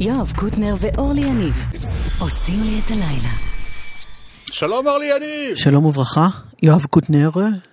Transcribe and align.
יואב 0.00 0.32
קוטנר 0.36 0.74
ואורלי 0.80 1.20
יניב 1.20 1.54
עושים 2.18 2.62
לי 2.62 2.80
את 2.84 2.90
הלילה. 2.90 3.30
שלום 4.46 4.86
אורלי 4.86 5.06
יניב. 5.16 5.56
שלום 5.56 5.86
וברכה, 5.86 6.28
יואב 6.62 6.84
קוטנר. 6.90 7.30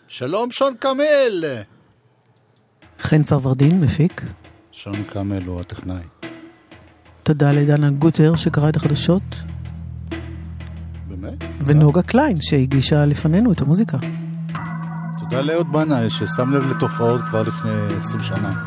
שלום 0.07 0.51
שון 0.51 0.73
קמל. 0.79 1.45
חן 2.99 3.23
פרוורדין, 3.23 3.81
מפיק. 3.81 4.21
שון 4.71 5.03
קמל 5.03 5.43
הוא 5.43 5.59
הטכנאי. 5.59 6.03
תודה 7.23 7.51
לדנה 7.51 7.89
גוטר 7.89 8.35
שקרא 8.35 8.69
את 8.69 8.75
החדשות. 8.75 9.23
באמת? 11.07 11.43
ונוגה 11.65 12.01
קליין 12.01 12.35
שהגישה 12.41 13.05
לפנינו 13.05 13.51
את 13.51 13.61
המוזיקה. 13.61 13.97
תודה 15.19 15.41
לאהוד 15.41 15.71
בנאי 15.71 16.09
ששם 16.09 16.51
לב 16.51 16.65
לתופעות 16.67 17.21
כבר 17.21 17.43
לפני 17.43 17.71
20 17.97 18.23
שנה. 18.23 18.65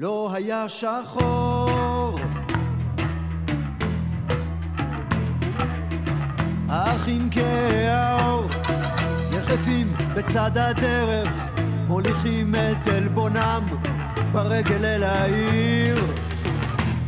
לא 0.00 0.30
היה 0.34 0.68
שחור. 0.68 2.18
האחים 6.68 7.28
כאור 7.30 8.46
יחפים 9.32 9.92
בצד 10.14 10.58
הדרך 10.58 11.28
מוליכים 11.88 12.54
את 12.54 12.86
עלבונם 12.88 13.66
ברגל 14.32 14.84
אל 14.84 15.02
העיר. 15.02 16.06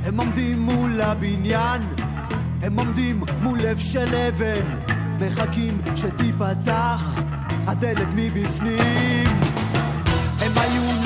הם 0.05 0.21
עומדים 0.21 0.59
מול 0.59 1.01
הבניין 1.01 1.83
הם 2.63 2.79
עומדים 2.79 3.21
מול 3.43 3.59
לב 3.59 3.79
של 3.79 4.15
אבן 4.15 4.67
מחכים 5.21 5.81
שתיפתח 5.97 7.21
הדלת 7.67 8.09
מבפנים. 8.15 9.41
הם 10.41 10.59
היו 10.59 11.00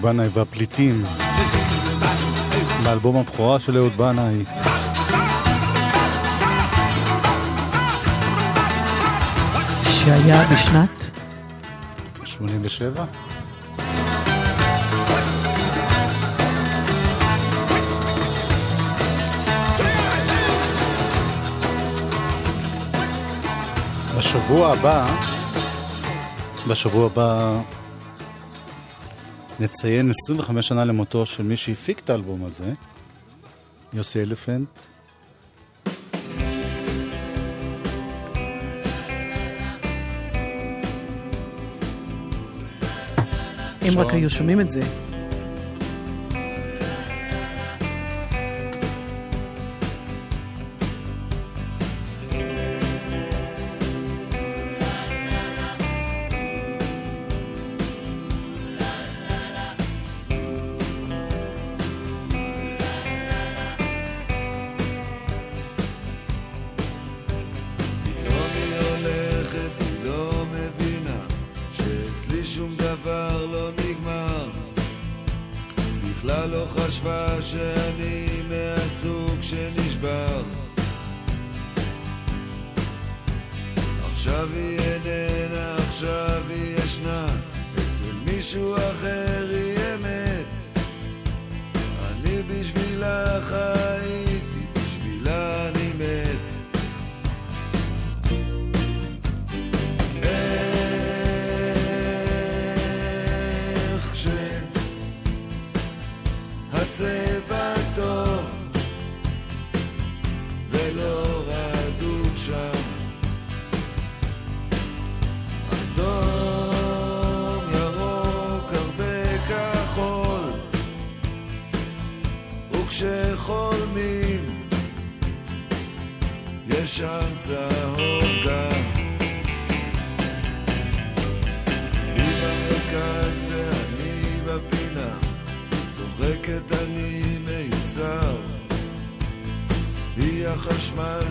בנאי 0.00 0.28
והפליטים, 0.32 1.04
באלבום 2.84 3.16
הבכורה 3.16 3.60
של 3.60 3.76
אהוד 3.76 3.96
בנאי. 3.96 4.44
שהיה 9.82 10.48
בשנת? 10.52 11.10
87? 12.24 13.04
בשבוע 24.16 24.72
הבא, 24.72 25.16
בשבוע 26.66 27.06
הבא 27.06 27.60
נציין 29.60 30.10
25 30.10 30.68
שנה 30.68 30.84
למותו 30.84 31.26
של 31.26 31.42
מי 31.42 31.56
שהפיק 31.56 31.98
את 31.98 32.10
האלבום 32.10 32.44
הזה, 32.44 32.72
יוסי 33.92 34.20
אלפנט. 34.20 34.68
אם 43.88 43.98
רק 43.98 44.12
היו 44.12 44.30
שומעים 44.30 44.60
את 44.60 44.70
זה. 44.70 45.09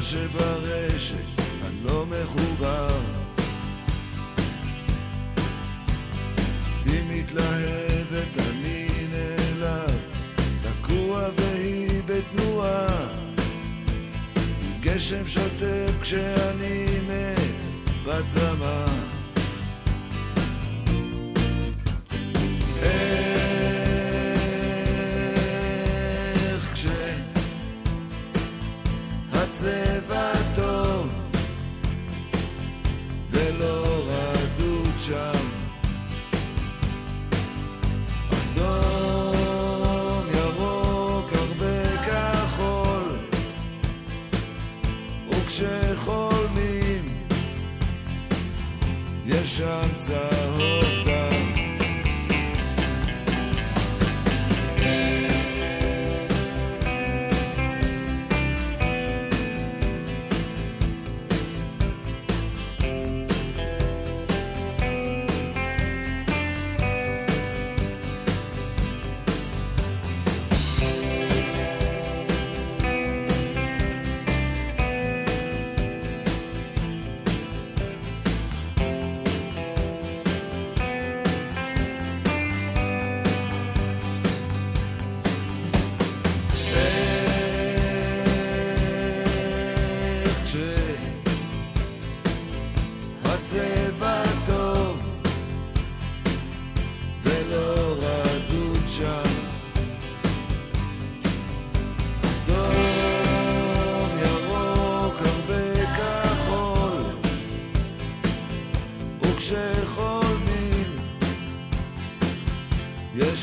שברשת 0.09 1.39
אני 1.65 1.83
לא 1.83 2.05
מחובר. 2.05 2.99
היא 6.85 7.01
מתלהבת, 7.09 8.37
אני 8.49 8.87
נעלב, 9.11 9.97
תקוע 10.61 11.29
והיא 11.37 12.01
בתנועה. 12.05 13.07
גשם 14.79 15.27
של 15.27 15.48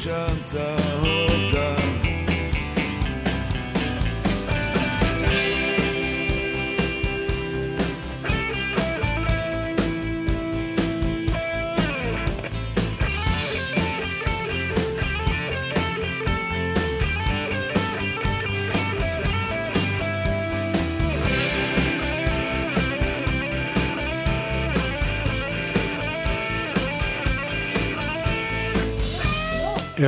chanta 0.06 0.75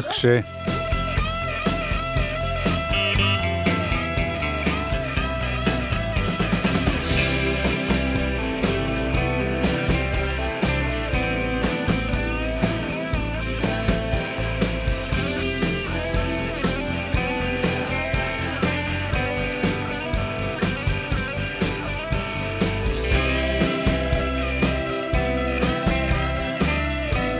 כך 0.02 0.14
ש... 0.14 0.26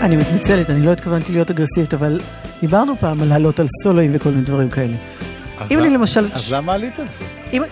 אני 0.09 0.17
מתנצלת, 0.17 0.71
אני 0.71 0.87
לא 0.87 0.93
התכוונתי 0.93 1.33
להיות 1.33 1.51
אגרסיבית, 1.51 1.95
אבל 1.95 2.21
דיברנו 2.61 2.97
פעם 3.01 3.23
על 3.23 3.29
לעלות 3.29 3.61
על 3.61 3.67
סולואים 3.83 4.11
וכל 4.15 4.31
מיני 4.31 4.43
דברים 4.43 4.71
כאלה. 4.71 4.97
אז 5.59 5.73
אם 5.73 5.79
אני 5.79 5.91
למשל... 5.91 6.33
אז 6.33 6.53
למה 6.53 6.75
עלית 6.75 6.99
על 6.99 7.07
זה? 7.09 7.25
אם... 7.53 7.63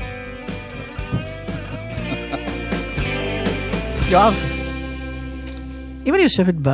יואב, 4.10 4.34
אם 6.06 6.14
אני 6.14 6.22
יושבת 6.22 6.54
ב... 6.62 6.70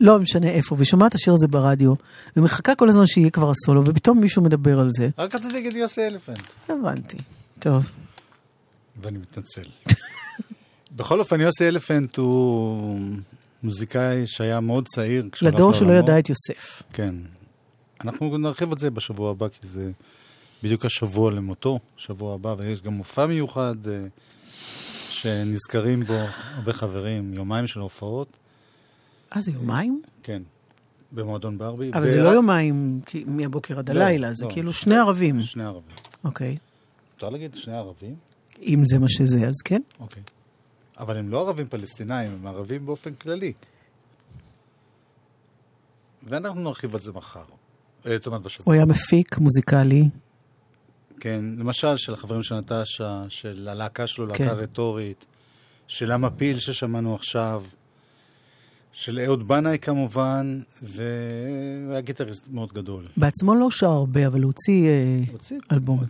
לא 0.00 0.18
משנה 0.18 0.48
איפה, 0.48 0.76
ושומעת 0.78 1.10
את 1.10 1.14
השיר 1.14 1.32
הזה 1.32 1.48
ברדיו, 1.48 1.94
ומחכה 2.36 2.74
כל 2.74 2.88
הזמן 2.88 3.06
שיהיה 3.06 3.30
כבר 3.30 3.50
הסולו, 3.50 3.82
ופתאום 3.84 4.20
מישהו 4.20 4.42
מדבר 4.42 4.80
על 4.80 4.88
זה, 4.90 5.08
רק 5.18 5.34
רציתי 5.34 5.54
להגיד 5.54 5.76
יוסי 5.76 6.06
אלפנט, 6.06 6.42
הבנתי. 6.68 7.16
טוב. 7.58 7.90
ואני 9.02 9.18
מתנצל. 9.18 9.62
בכל 10.96 11.20
אופן, 11.20 11.40
יוסי 11.40 11.68
אלפנט 11.68 12.16
הוא 12.16 12.98
מוזיקאי 13.62 14.26
שהיה 14.26 14.60
מאוד 14.60 14.88
צעיר. 14.88 15.28
לדור 15.42 15.72
שלא. 15.72 15.92
ידע 15.92 16.18
את 16.18 16.28
יוסף. 16.28 16.82
כן. 16.92 17.14
אנחנו 18.00 18.38
נרחיב 18.38 18.72
את 18.72 18.78
זה 18.78 18.90
בשבוע 18.90 19.30
הבא, 19.30 19.48
כי 19.48 19.66
זה 19.66 19.90
בדיוק 20.62 20.84
השבוע 20.84 21.30
למותו, 21.30 21.78
שבוע 21.96 22.34
הבא, 22.34 22.54
ויש 22.58 22.80
גם 22.80 22.92
מופע 22.92 23.26
מיוחד 23.26 23.74
אה, 23.88 24.06
שנזכרים 25.10 26.04
בו 26.04 26.14
הרבה 26.54 26.72
חברים, 26.72 27.34
יומיים 27.34 27.66
של 27.66 27.80
הופעות, 27.80 28.28
אה, 29.36 29.40
זה 29.40 29.50
יומיים? 29.50 30.02
כן, 30.22 30.42
במועדון 31.12 31.58
ברבי. 31.58 31.90
אבל 31.94 32.08
זה 32.08 32.16
ורק- 32.18 32.24
לא 32.24 32.34
יומיים 32.34 33.00
כי- 33.06 33.24
מהבוקר 33.26 33.78
עד 33.78 33.90
לא, 33.90 34.02
הלילה, 34.02 34.34
זה 34.34 34.44
לא. 34.44 34.50
כאילו 34.50 34.72
שני 34.72 34.96
ערבים. 34.96 35.42
שני 35.42 35.64
ערבים. 35.64 35.96
אוקיי. 36.24 36.56
מותר 37.14 37.28
להגיד 37.30 37.54
שני 37.54 37.74
ערבים? 37.76 38.14
אם 38.62 38.80
זה 38.84 38.98
מה 38.98 39.08
שזה, 39.08 39.46
אז 39.46 39.54
כן. 39.64 39.80
אוקיי. 40.00 40.22
אבל 40.98 41.16
הם 41.16 41.28
לא 41.30 41.40
ערבים 41.40 41.68
פלסטינאים, 41.68 42.32
הם 42.32 42.46
ערבים 42.46 42.86
באופן 42.86 43.14
כללי. 43.14 43.52
ואנחנו 46.22 46.60
נרחיב 46.60 46.94
על 46.94 47.00
זה 47.00 47.12
מחר. 47.12 47.44
אה, 48.06 48.16
זאת 48.16 48.26
אומרת 48.26 48.42
בשבוע. 48.42 48.64
הוא 48.66 48.74
היה 48.74 48.84
מפיק 48.84 49.38
מוזיקלי. 49.38 50.08
כן, 51.20 51.44
למשל 51.58 51.96
של 51.96 52.14
החברים 52.14 52.42
של 52.42 52.54
נטשה, 52.54 53.24
של 53.28 53.68
הלהקה 53.70 54.06
שלו, 54.06 54.26
להקה 54.26 54.38
כן. 54.38 54.48
רטורית, 54.48 55.26
של 55.88 56.12
המפיל 56.12 56.58
ששמענו 56.58 57.14
עכשיו, 57.14 57.62
של 58.92 59.18
אהוד 59.18 59.48
בנאי 59.48 59.78
כמובן, 59.78 60.60
והוא 60.82 61.92
היה 61.92 62.00
גיטריסט 62.00 62.48
מאוד 62.48 62.72
גדול. 62.72 63.08
בעצמו 63.16 63.54
לא 63.54 63.70
שר 63.70 63.90
הרבה, 63.90 64.26
אבל 64.26 64.42
הוא 64.42 64.48
הוציא 64.48 64.88
אה, 64.88 65.20
הוציא, 65.32 65.58
אלבום. 65.72 66.00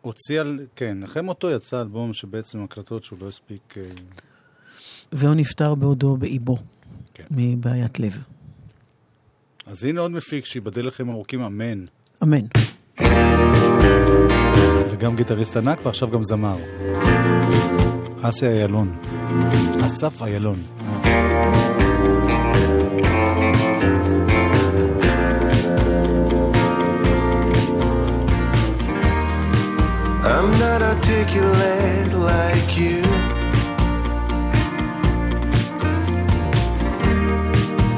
הוציא 0.00 0.40
על, 0.40 0.60
כן, 0.76 1.02
אחרי 1.02 1.22
מותו 1.22 1.50
יצא 1.50 1.80
אלבום 1.80 2.12
שבעצם 2.12 2.64
הקלטות 2.64 3.04
שהוא 3.04 3.18
לא 3.22 3.28
הספיק, 3.28 3.74
אה, 3.76 3.82
והוא 5.12 5.34
נפטר 5.34 5.74
בעודו 5.74 6.16
באיבו, 6.16 6.58
כן. 7.14 7.24
מבעיית 7.30 8.00
לב. 8.00 8.24
אז 9.66 9.84
הנה 9.84 10.00
עוד 10.00 10.10
מפיק 10.10 10.44
שיבדל 10.44 10.86
לכם 10.86 11.10
ארוכים, 11.10 11.40
אמן. 11.40 11.84
אמן. 12.22 12.46
וגם 14.90 15.16
גיטריסט 15.16 15.56
ענק, 15.56 15.86
ועכשיו 15.86 16.10
גם 16.10 16.22
זמר. 16.22 16.56
אסי 18.22 18.46
איילון. 18.46 18.96
אסף 19.86 20.22
איילון. 20.22 20.62
I'm 30.32 30.50
not 30.58 30.80
articulate 30.92 32.12
like 32.30 32.76
you. 32.76 33.09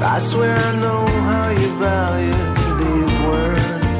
I 0.05 0.19
swear 0.19 0.53
I 0.53 0.75
know 0.81 1.05
how 1.31 1.49
you 1.51 1.69
value 1.79 2.43
these 2.81 3.19
words. 3.29 3.93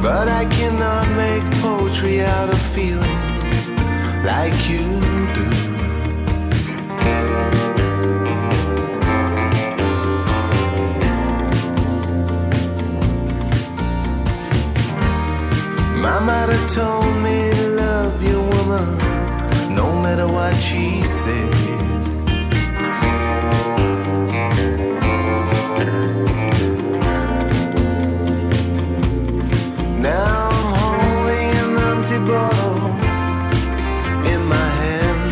But 0.00 0.28
I 0.28 0.44
cannot 0.44 1.08
make 1.16 1.42
poetry 1.60 2.22
out 2.22 2.50
of 2.50 2.58
feelings 2.58 3.70
like 4.24 4.54
you 4.70 4.84
do. 5.34 5.46
My 16.00 16.20
mother 16.20 16.58
told 16.68 17.16
me 17.24 17.57
matter 20.18 20.32
what 20.32 20.54
she 20.54 21.02
says. 21.02 22.26
Now 30.00 30.48
I'm 30.50 30.72
holding 30.82 31.50
an 31.64 31.76
empty 31.90 32.18
bottle 32.26 32.78
in 34.32 34.40
my 34.46 34.68
hand, 34.82 35.28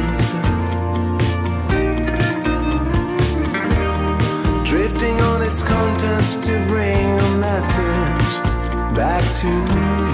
drifting 4.66 5.20
on 5.20 5.42
its 5.42 5.62
contents 5.62 6.36
to 6.46 6.52
bring 6.68 7.18
a 7.18 7.30
message 7.38 8.36
back 8.94 9.24
to 9.38 10.05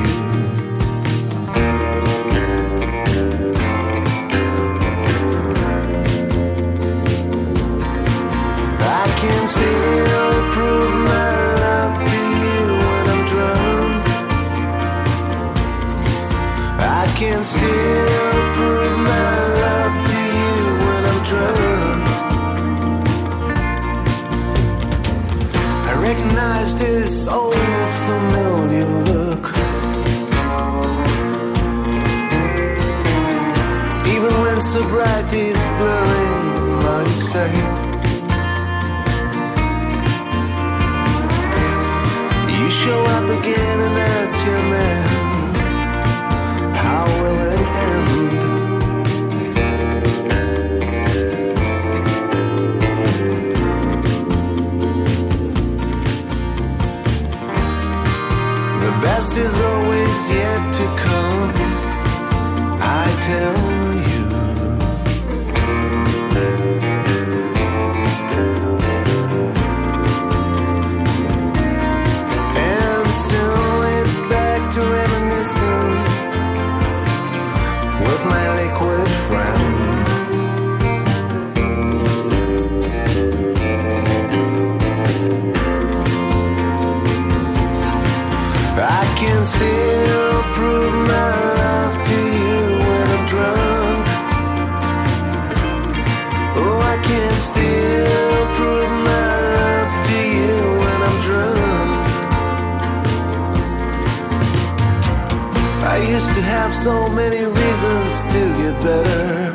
this 26.83 27.29
old 27.29 27.55
familiar 28.07 28.88
look. 29.11 29.45
Even 34.14 34.33
when 34.43 34.61
sobriety 34.61 35.45
is 35.55 35.62
blurring 35.79 36.45
my 36.87 37.05
sight. 37.31 37.75
You 42.57 42.71
show 42.83 43.00
up 43.17 43.26
again 43.38 43.79
and 43.87 43.95
ask 44.17 44.35
your 44.49 44.62
man, 44.75 45.07
how 46.85 47.05
will 47.21 47.41
it 47.51 47.51
best 59.23 59.38
is 59.38 59.61
always 59.61 60.31
yet 60.31 60.75
to 60.75 60.85
come, 61.05 61.52
I 62.81 63.07
tell 63.29 63.59
you. 64.11 64.25
And 72.67 73.09
soon 73.26 73.83
it's 73.99 74.19
back 74.33 74.61
to 74.75 74.81
reminiscing 74.81 75.95
with 78.07 78.23
my 78.26 78.45
so 106.83 107.09
many 107.11 107.45
reasons 107.45 108.13
to 108.33 108.41
get 108.59 108.75
better. 108.83 109.53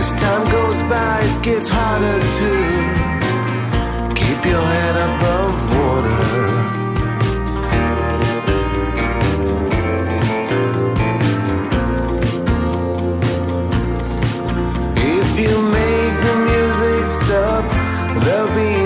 As 0.00 0.14
time 0.14 0.50
goes 0.50 0.82
by, 0.90 1.20
it 1.22 1.42
gets 1.44 1.68
harder 1.68 2.18
to 2.38 2.97
your 4.50 4.66
head 4.76 4.96
above 5.08 5.54
water. 5.76 6.22
If 14.96 15.28
you 15.44 15.54
make 15.78 16.14
the 16.26 16.34
music 16.50 17.04
stop, 17.20 17.64
there'll 18.24 18.54
be 18.62 18.77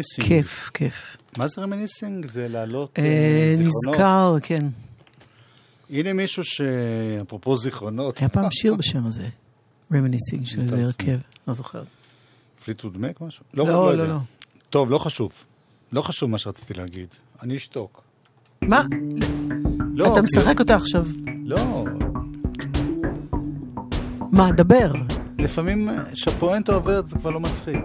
reminiscing. 0.00 0.28
כיף, 0.28 0.70
כיף. 0.74 1.16
מה 1.36 1.48
זה 1.48 1.62
reminiscing? 1.62 2.26
זה 2.26 2.48
להעלות 2.48 2.98
אה, 2.98 3.04
אה, 3.04 3.52
זיכרונות. 3.56 3.88
נזכר, 3.94 4.36
כן. 4.42 4.66
הנה 5.90 6.12
מישהו 6.12 6.44
שאפרופו 6.44 7.56
זיכרונות, 7.56 8.18
היה 8.18 8.28
פעם 8.28 8.50
שיר 8.50 8.74
בשם 8.74 9.06
הזה, 9.06 9.28
Reminiscing, 9.92 10.46
של 10.46 10.60
איזה. 10.60 10.82
הרכב, 10.82 11.18
לא 11.48 11.54
זוכר. 11.54 11.82
Fleetwood 12.64 12.98
Mac 12.98 13.20
משהו? 13.20 13.44
לא, 13.54 13.62
יודע. 13.62 13.96
לא, 14.02 14.08
לא. 14.08 14.16
טוב, 14.70 14.90
לא 14.90 14.98
חשוב. 14.98 15.32
לא 15.92 16.02
חשוב 16.02 16.30
מה 16.30 16.38
שרציתי 16.38 16.74
להגיד. 16.74 17.08
אני 17.42 17.56
אשתוק. 17.56 18.02
מה? 18.62 18.82
לא, 19.94 20.12
אתה 20.12 20.14
כי- 20.14 20.38
משחק 20.38 20.60
אותה 20.60 20.76
עכשיו. 20.76 21.06
לא, 21.44 21.84
מה, 24.32 24.52
דבר. 24.52 24.92
לפעמים 25.38 25.88
אה, 25.88 26.04
כשהפואנטה 26.12 26.74
עוברת 26.74 27.08
זה 27.08 27.16
כבר 27.18 27.30
לא 27.30 27.40
מצחיק. 27.40 27.84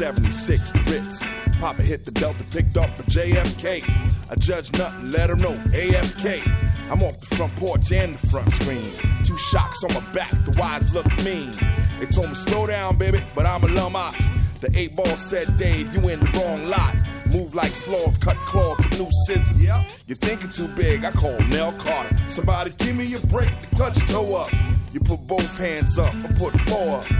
76, 0.00 0.70
the 0.70 0.78
Ritz. 0.90 1.22
Papa 1.60 1.82
hit 1.82 2.06
the 2.06 2.10
Delta, 2.10 2.42
picked 2.44 2.78
up 2.78 2.88
a 2.98 3.02
JFK. 3.02 3.84
I 4.30 4.34
judge 4.36 4.72
nothing, 4.78 5.12
let 5.12 5.28
her 5.28 5.36
know 5.36 5.52
AFK. 5.76 6.40
I'm 6.90 7.02
off 7.02 7.20
the 7.20 7.36
front 7.36 7.54
porch 7.56 7.92
and 7.92 8.14
the 8.14 8.26
front 8.28 8.50
screen. 8.50 8.92
Two 9.24 9.36
shocks 9.36 9.84
on 9.84 9.92
my 9.92 10.00
back, 10.14 10.30
the 10.30 10.56
wise 10.58 10.94
look 10.94 11.04
mean. 11.22 11.52
They 11.98 12.06
told 12.06 12.30
me 12.30 12.34
slow 12.34 12.66
down, 12.66 12.96
baby, 12.96 13.22
but 13.34 13.44
I'm 13.44 13.62
a 13.62 13.66
lum 13.66 13.94
ox. 13.94 14.16
The 14.62 14.72
eight 14.74 14.96
ball 14.96 15.16
said, 15.16 15.54
Dave, 15.58 15.94
you 15.94 16.08
in 16.08 16.18
the 16.20 16.30
wrong 16.32 16.66
lot. 16.66 16.96
Move 17.30 17.54
like 17.54 17.74
sloth, 17.74 18.18
cut 18.20 18.36
cloth 18.38 18.78
with 18.78 18.98
new 18.98 19.10
scissors. 19.26 19.62
You're 20.06 20.16
thinking 20.16 20.50
too 20.50 20.68
big, 20.68 21.04
I 21.04 21.10
call 21.10 21.38
Nell 21.50 21.72
Carter. 21.72 22.16
Somebody 22.28 22.70
give 22.78 22.96
me 22.96 23.12
a 23.12 23.20
break, 23.26 23.50
the 23.60 23.76
clutch 23.76 23.98
toe 24.08 24.34
up. 24.34 24.50
You 24.92 25.00
put 25.00 25.26
both 25.26 25.58
hands 25.58 25.98
up, 25.98 26.14
I 26.14 26.32
put 26.38 26.58
four 26.62 27.00
up. 27.00 27.19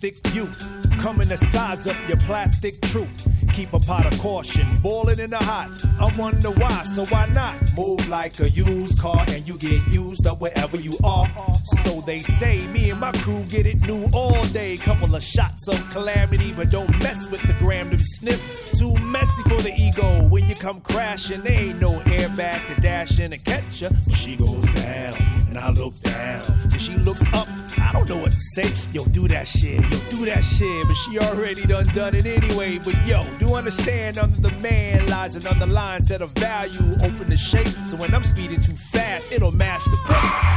the 0.00 0.08
elastic 0.08 0.34
youth 0.34 1.00
coming 1.00 1.28
to 1.28 1.36
size 1.36 1.86
up 1.86 1.96
your 2.08 2.16
plastic 2.18 2.80
truth. 2.82 3.26
Keep 3.52 3.72
a 3.72 3.80
pot 3.80 4.06
of 4.06 4.18
caution, 4.20 4.66
boiling 4.82 5.18
in 5.18 5.30
the 5.30 5.38
hot. 5.38 5.70
I 6.00 6.14
wonder 6.16 6.50
why, 6.50 6.82
so 6.84 7.04
why 7.06 7.26
not? 7.28 7.54
Move 7.76 8.08
like 8.08 8.38
a 8.40 8.50
used 8.50 9.00
car 9.00 9.24
and 9.28 9.46
you 9.46 9.58
get 9.58 9.86
used 9.88 10.26
up 10.26 10.40
wherever 10.40 10.76
you 10.76 10.96
are. 11.02 11.26
So 11.84 12.00
they 12.02 12.20
say, 12.20 12.66
me 12.68 12.90
and 12.90 13.00
my 13.00 13.12
crew 13.12 13.44
get 13.44 13.66
it 13.66 13.80
new 13.86 14.08
all 14.12 14.42
day. 14.44 14.76
Couple 14.76 15.14
of 15.14 15.22
shots 15.22 15.68
of 15.68 15.90
calamity, 15.90 16.52
but 16.52 16.70
don't 16.70 16.90
mess 17.02 17.28
with 17.30 17.42
the 17.42 17.54
gram 17.54 17.90
to 17.90 17.96
be 17.96 18.02
sniffed. 18.02 18.78
Too 18.78 18.94
messy 18.94 19.42
for 19.42 19.60
the 19.62 19.74
ego. 19.76 20.28
When 20.28 20.48
you 20.48 20.54
come 20.54 20.80
crashing, 20.80 21.40
there 21.42 21.52
ain't 21.52 21.80
no 21.80 22.00
airbag 22.00 22.74
to 22.74 22.80
dash 22.80 23.18
in 23.18 23.32
and 23.32 23.44
catch 23.44 23.82
ya. 23.82 23.88
She 24.14 24.36
goes 24.36 24.64
down, 24.74 25.14
and 25.48 25.58
I 25.58 25.70
look 25.70 25.94
down. 26.00 26.57
She 26.88 26.96
looks 27.08 27.26
up, 27.40 27.48
I 27.86 27.90
don't 27.92 28.08
know 28.08 28.20
what 28.24 28.32
to 28.32 28.42
say. 28.54 28.68
Yo, 28.96 29.04
do 29.18 29.28
that 29.34 29.46
shit, 29.46 29.80
yo, 29.92 29.98
do 30.14 30.20
that 30.30 30.42
shit. 30.54 30.82
But 30.88 30.96
she 31.02 31.12
already 31.28 31.64
done 31.72 31.88
done 32.00 32.14
it 32.20 32.26
anyway. 32.38 32.78
But 32.86 32.96
yo, 33.10 33.20
do 33.42 33.46
understand 33.60 34.12
under 34.24 34.40
the 34.48 34.54
man 34.66 35.06
lies 35.14 35.34
an 35.38 35.46
underlying 35.52 36.02
set 36.10 36.20
of 36.26 36.30
value. 36.46 36.88
Open 37.08 37.26
the 37.34 37.40
shape, 37.50 37.74
so 37.88 37.94
when 38.02 38.10
I'm 38.16 38.24
speeding 38.32 38.62
too 38.68 38.78
fast, 38.94 39.24
it'll 39.34 39.56
mash 39.64 39.84
the 39.92 39.98
brake. 40.06 40.48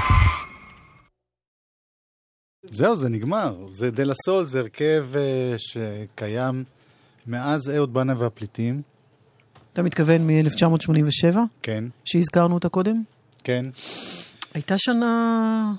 זהו, 2.69 2.95
זה 2.95 3.09
נגמר. 3.09 3.55
זה 3.69 3.91
דלה 3.91 4.13
סול, 4.25 4.45
זה 4.45 4.59
הרכב 4.59 5.05
אה, 5.15 5.55
שקיים 5.57 6.63
מאז 7.27 7.69
אהוד 7.69 7.93
בנה 7.93 8.13
והפליטים. 8.17 8.81
אתה 9.73 9.81
מתכוון 9.83 10.27
מ-1987, 10.27 11.37
כן, 11.61 11.83
שהזכרנו 12.05 12.53
אותה 12.53 12.69
קודם? 12.69 13.03
כן. 13.43 13.65
הייתה 14.53 14.75
שנה 14.77 15.73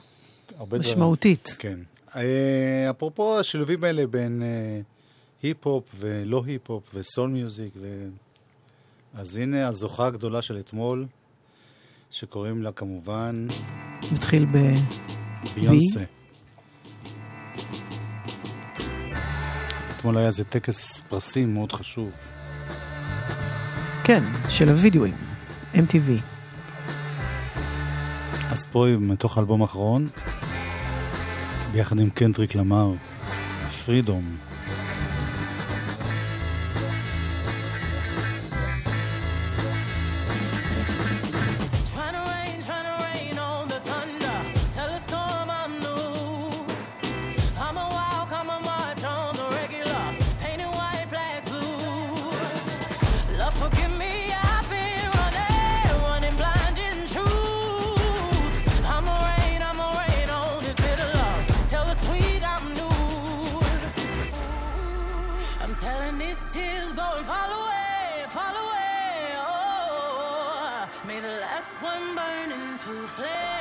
הרבה 0.59 0.79
דברים. 0.79 0.93
משמעותית. 0.93 1.57
כן. 1.59 1.79
אה, 2.17 2.91
אפרופו 2.91 3.39
השילובים 3.39 3.85
האלה 3.85 4.07
בין 4.07 4.43
אה, 4.43 4.81
היפ-הופ 5.43 5.85
ולא 5.99 6.43
היפ-הופ 6.47 6.95
ו 6.95 7.02
soul 7.02 7.31
music, 7.31 7.73
ו... 7.81 8.09
אז 9.15 9.37
הנה 9.37 9.67
הזוכה 9.67 10.07
הגדולה 10.07 10.43
של 10.43 10.59
אתמול, 10.59 11.07
שקוראים 12.11 12.63
לה 12.63 12.73
כמובן 12.73 13.47
מתחיל 14.13 14.47
ב... 14.53 14.59
ביונסה. 15.55 16.05
אתמול 19.97 20.17
היה 20.17 20.27
איזה 20.27 20.45
טקס 20.45 21.01
פרסים 21.01 21.55
מאוד 21.55 21.73
חשוב. 21.73 22.11
כן, 24.05 24.25
של 24.49 24.69
הווידאוים, 24.69 25.15
MTV. 25.75 26.23
אז 28.51 28.67
פה 28.67 28.87
מתוך 29.01 29.37
האלבום 29.39 29.63
האחרון, 29.63 30.09
ביחד 31.73 32.01
עם 32.01 32.11
קנטריק 32.11 32.55
למר, 32.55 32.93
פרידום. 33.87 34.52
to 72.85 72.89
flame. 73.07 73.52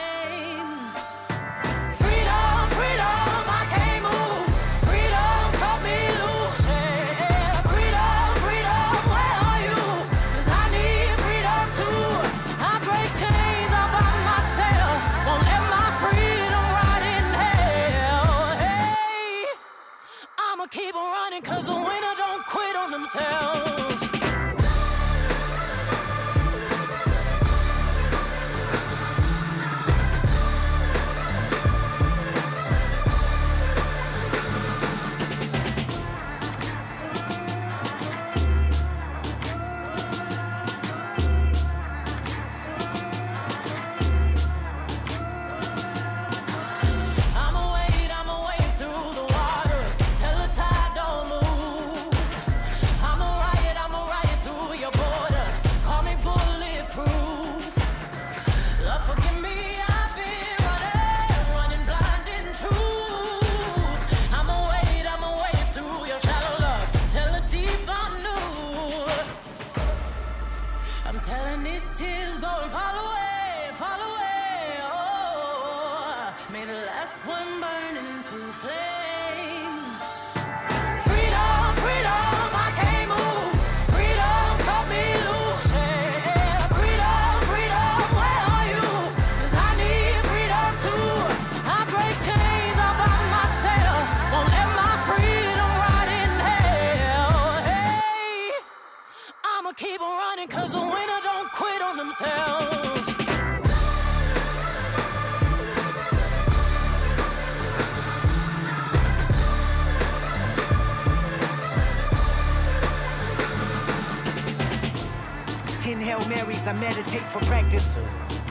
I 116.51 116.73
meditate 116.73 117.27
for 117.27 117.39
practice. 117.45 117.95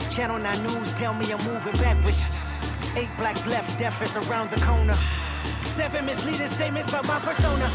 Channel 0.09 0.39
9 0.39 0.63
News 0.63 0.91
tell 0.93 1.13
me 1.13 1.31
I'm 1.31 1.43
moving 1.45 1.73
backwards. 1.73 2.35
Eight 2.95 3.09
blacks 3.15 3.45
left, 3.45 3.77
deaf 3.77 4.01
is 4.01 4.17
around 4.17 4.49
the 4.49 4.59
corner. 4.61 4.97
Seven 5.65 6.05
misleading 6.05 6.47
statements 6.47 6.89
about 6.89 7.05
my 7.05 7.19
persona. 7.19 7.69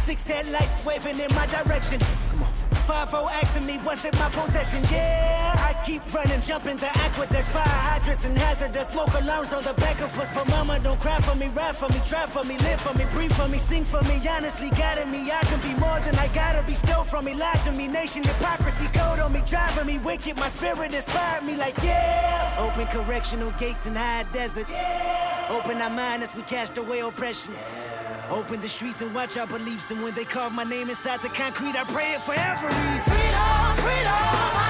Six 0.00 0.26
headlights 0.26 0.84
waving 0.84 1.20
in 1.20 1.32
my 1.34 1.46
direction. 1.46 2.00
Come 2.30 2.42
on. 2.42 2.52
Five 2.86 3.14
O 3.14 3.28
asking 3.28 3.66
me 3.66 3.78
what's 3.78 4.04
in 4.04 4.10
my 4.18 4.28
possession. 4.30 4.82
Yeah, 4.90 5.55
keep 5.86 6.02
running, 6.12 6.40
jumping 6.40 6.76
the 6.78 6.90
aqueducts, 6.98 7.48
fire 7.48 7.62
hydrants 7.62 8.24
and 8.24 8.36
hazardous 8.36 8.88
smoke 8.88 9.14
alarms 9.14 9.52
on 9.52 9.62
the 9.62 9.72
back 9.74 10.00
of 10.00 10.18
us. 10.18 10.28
But 10.34 10.48
mama, 10.48 10.80
don't 10.80 11.00
cry 11.00 11.18
for 11.20 11.36
me, 11.36 11.46
ride 11.48 11.76
for 11.76 11.88
me, 11.88 12.00
try 12.08 12.26
for 12.26 12.42
me, 12.42 12.58
live 12.58 12.80
for 12.80 12.92
me, 12.98 13.04
breathe 13.12 13.32
for 13.32 13.48
me, 13.48 13.58
sing 13.58 13.84
for 13.84 14.02
me. 14.02 14.20
Honestly, 14.28 14.70
guiding 14.70 15.10
me, 15.12 15.30
I 15.30 15.40
can 15.42 15.60
be 15.60 15.78
more 15.78 16.00
than 16.00 16.16
I 16.16 16.26
gotta 16.34 16.62
be. 16.66 16.74
Stole 16.74 17.04
from 17.04 17.26
me, 17.26 17.34
lied 17.34 17.62
to 17.64 17.72
me, 17.72 17.86
nation 17.86 18.24
hypocrisy, 18.24 18.86
code 18.86 19.20
on 19.20 19.32
me, 19.32 19.42
driving 19.46 19.86
me 19.86 19.98
wicked. 19.98 20.36
My 20.36 20.48
spirit 20.48 20.92
inspired 20.92 21.44
me, 21.44 21.54
like 21.56 21.76
yeah. 21.82 22.56
Open 22.58 22.86
correctional 22.88 23.52
gates 23.52 23.86
in 23.86 23.94
high 23.94 24.24
desert. 24.32 24.66
Yeah. 24.68 25.46
Open 25.50 25.80
our 25.80 25.90
mind 25.90 26.24
as 26.24 26.34
we 26.34 26.42
cast 26.42 26.76
away 26.78 27.00
oppression. 27.00 27.54
Yeah. 27.54 28.36
Open 28.38 28.60
the 28.60 28.68
streets 28.68 29.00
and 29.02 29.14
watch 29.14 29.36
our 29.36 29.46
beliefs. 29.46 29.92
And 29.92 30.02
when 30.02 30.14
they 30.14 30.24
carve 30.24 30.52
my 30.52 30.64
name 30.64 30.90
inside 30.90 31.20
the 31.20 31.28
concrete, 31.28 31.76
I 31.76 31.84
pray 31.84 32.14
it 32.14 32.20
forever. 32.22 32.66
Freedom, 32.66 33.76
freedom, 33.84 34.65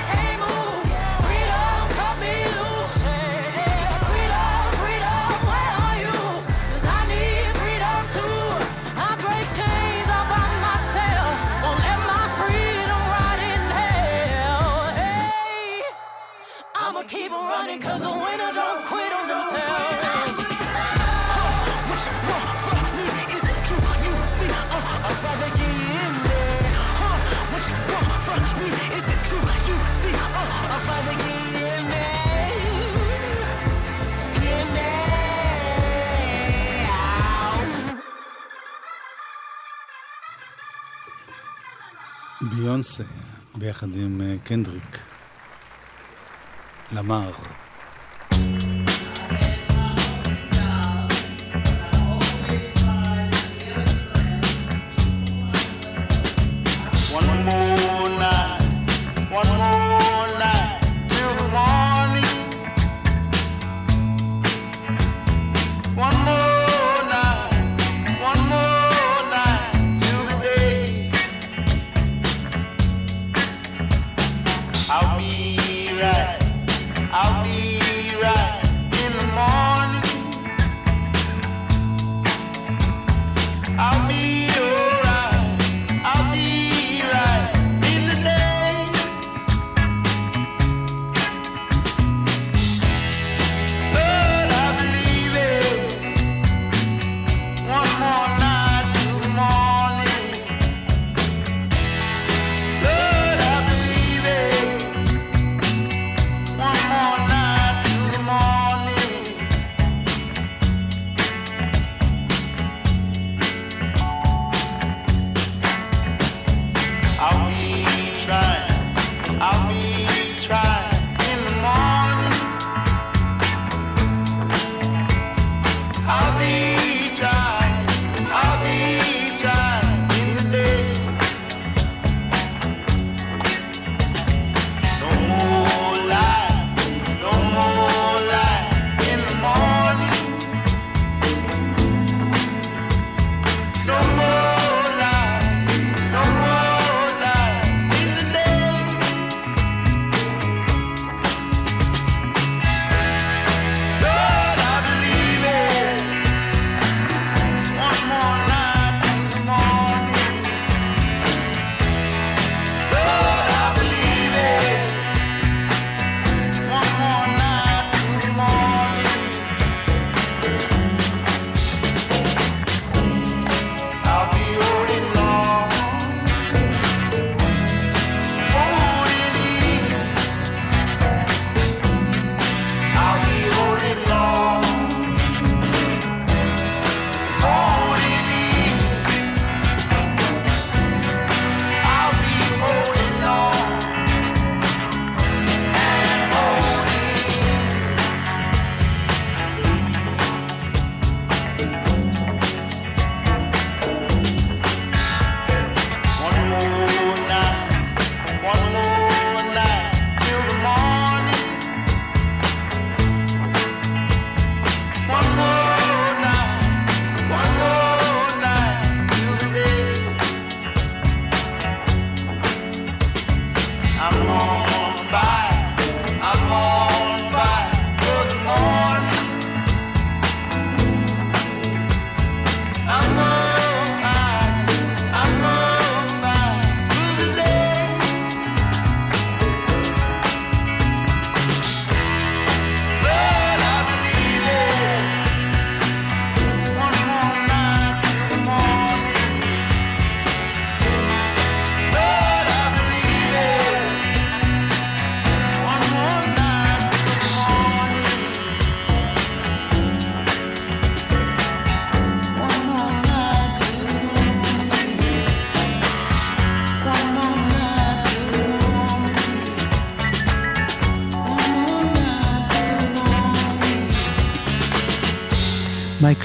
ביונסה, 42.41 43.05
ביחד 43.55 43.95
עם 43.95 44.21
אה, 44.21 44.37
קנדריק. 44.45 45.06
למר. 46.93 47.31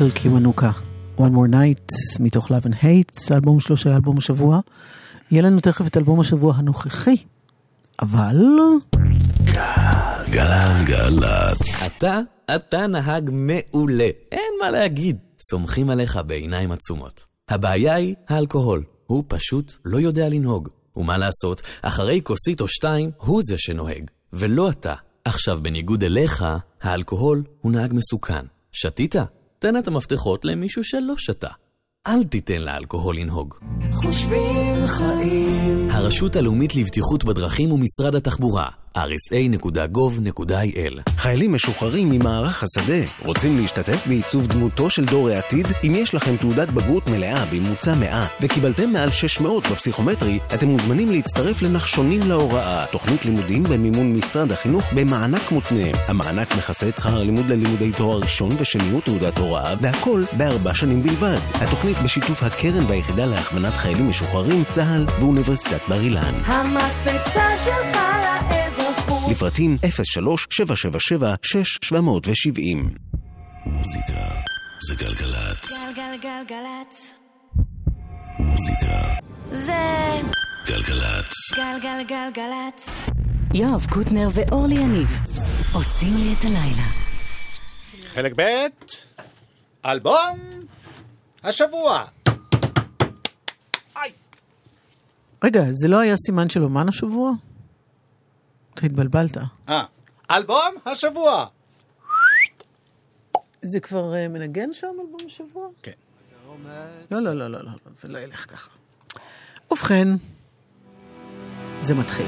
מייקל 0.01 0.19
קיוונוקה, 0.19 0.71
One 1.17 1.21
More 1.21 1.53
Night, 1.53 2.19
מתוך 2.19 2.51
Love 2.51 2.65
and 2.65 2.73
Hate, 2.83 3.33
האלבום 3.33 3.59
שלו 3.59 3.77
שהיה 3.77 3.95
אלבום 3.95 4.17
השבוע. 4.17 4.59
יהיה 5.31 5.41
לנו 5.41 5.59
תכף 5.59 5.87
את 5.87 5.97
אלבום 5.97 6.19
השבוע 6.19 6.53
הנוכחי, 6.55 7.15
אבל... 8.01 8.35
גלגלצ. 10.29 11.85
אתה, 11.97 12.19
אתה 12.55 12.87
נהג 12.87 13.29
מעולה, 13.33 14.09
אין 14.31 14.53
מה 14.61 14.71
להגיד. 14.71 15.17
סומכים 15.49 15.89
עליך 15.89 16.19
בעיניים 16.27 16.71
עצומות. 16.71 17.25
הבעיה 17.49 17.95
היא 17.95 18.15
האלכוהול, 18.29 18.83
הוא 19.07 19.23
פשוט 19.27 19.73
לא 19.85 19.97
יודע 19.97 20.29
לנהוג. 20.29 20.69
ומה 20.95 21.17
לעשות, 21.17 21.61
אחרי 21.81 22.21
כוסית 22.23 22.61
או 22.61 22.67
שתיים, 22.67 23.11
הוא 23.17 23.41
זה 23.43 23.55
שנוהג, 23.57 24.03
ולא 24.33 24.69
אתה. 24.69 24.93
עכשיו, 25.25 25.59
בניגוד 25.61 26.03
אליך, 26.03 26.45
האלכוהול 26.81 27.43
הוא 27.61 27.71
נהג 27.71 27.93
מסוכן. 27.93 28.45
שתית? 28.71 29.15
תן 29.61 29.77
את 29.77 29.87
המפתחות 29.87 30.45
למישהו 30.45 30.83
שלא 30.83 31.13
שתה. 31.17 31.47
אל 32.07 32.23
תיתן 32.23 32.61
לאלכוהול 32.61 33.17
לנהוג. 33.17 33.55
חושבים 33.93 34.87
חיים 34.87 35.89
הרשות 35.89 36.35
הלאומית 36.35 36.75
לבטיחות 36.75 37.23
בדרכים 37.23 37.71
ומשרד 37.71 38.15
התחבורה, 38.15 38.69
rsa.gov.il 38.97 41.01
חיילים 41.17 41.53
משוחררים 41.53 42.09
ממערך 42.09 42.63
השדה 42.63 43.03
רוצים 43.25 43.57
להשתתף 43.57 44.07
בעיצוב 44.07 44.47
דמותו 44.47 44.89
של 44.89 45.05
דור 45.05 45.29
העתיד? 45.29 45.67
אם 45.83 45.91
יש 45.95 46.15
לכם 46.15 46.37
תעודת 46.37 46.69
בגרות 46.69 47.09
מלאה 47.09 47.45
בממוצע 47.45 47.95
100 47.95 48.25
וקיבלתם 48.41 48.89
מעל 48.89 49.11
600 49.11 49.67
בפסיכומטרי, 49.67 50.39
אתם 50.53 50.67
מוזמנים 50.67 51.11
להצטרף 51.11 51.61
לנחשונים 51.61 52.19
להוראה, 52.27 52.85
תוכנית 52.91 53.25
לימודים 53.25 53.63
במימון 53.63 54.13
משרד 54.13 54.51
החינוך 54.51 54.93
במענק 54.93 55.51
מותנה. 55.51 55.89
המענק 56.07 56.55
מכסה 56.57 56.89
את 56.89 56.97
שכר 56.97 57.19
הלימוד 57.19 57.45
ללימודי 57.45 57.91
תואר 57.91 58.19
ראשון 58.19 58.51
ושניות 58.57 59.03
תעודת 59.03 59.37
הוראה, 59.37 59.73
והכל 59.81 60.21
בארבע 60.37 60.73
שנים 60.73 61.03
בלבד. 61.03 61.37
התוכנית 61.53 61.97
בשיתוף 61.97 62.43
הקרן 62.43 62.85
והיחידה 62.87 63.25
להכוונת 63.25 63.73
חיילים 63.73 64.09
משוחררים, 64.09 64.63
צה"ל 64.71 65.05
ואוניברסיטת 65.19 65.89
בר 65.89 66.01
אילן. 66.01 66.33
המקפצה 66.45 67.45
שלך 67.65 68.01
לאזרחות 68.21 68.60
לפרטים 69.31 69.77
03-777-6770 69.83 69.83
מוזיקה 73.65 74.13
זה 74.87 74.95
גלגלצ. 74.95 75.71
גלגלגלגלצ 75.71 77.13
מוזיקה 78.39 79.13
זה 79.51 80.21
גלגלצ. 80.67 81.33
גלגלגלגלצ 81.55 82.89
יואב 83.53 83.85
קוטנר 83.85 84.27
ואורלי 84.33 84.75
יניב 84.75 85.09
עושים 85.73 86.17
לי 86.17 86.33
את 86.39 86.45
הלילה. 86.45 86.87
חלק 88.05 88.33
ב', 88.37 88.41
אלבום 89.85 90.39
השבוע. 91.43 92.03
רגע, 95.43 95.63
זה 95.69 95.87
לא 95.87 95.99
היה 95.99 96.15
סימן 96.17 96.49
של 96.49 96.63
אומן 96.63 96.89
השבוע? 96.89 97.31
התבלבלת. 98.83 99.37
אה, 99.69 99.83
אלבום 100.31 100.75
השבוע. 100.85 101.45
זה 103.61 103.79
כבר 103.79 104.15
אה, 104.15 104.27
מנגן 104.27 104.73
שם 104.73 104.87
אלבום 105.01 105.21
השבוע? 105.25 105.67
כן. 105.83 105.91
לא, 107.11 107.21
לא, 107.21 107.33
לא, 107.33 107.47
לא, 107.47 107.47
לא, 107.47 107.59
לא, 107.63 107.71
זה 107.93 108.07
לא 108.07 108.17
ילך 108.17 108.51
ככה. 108.51 108.69
ובכן, 109.71 110.07
זה 111.81 111.95
מתחיל. 111.95 112.27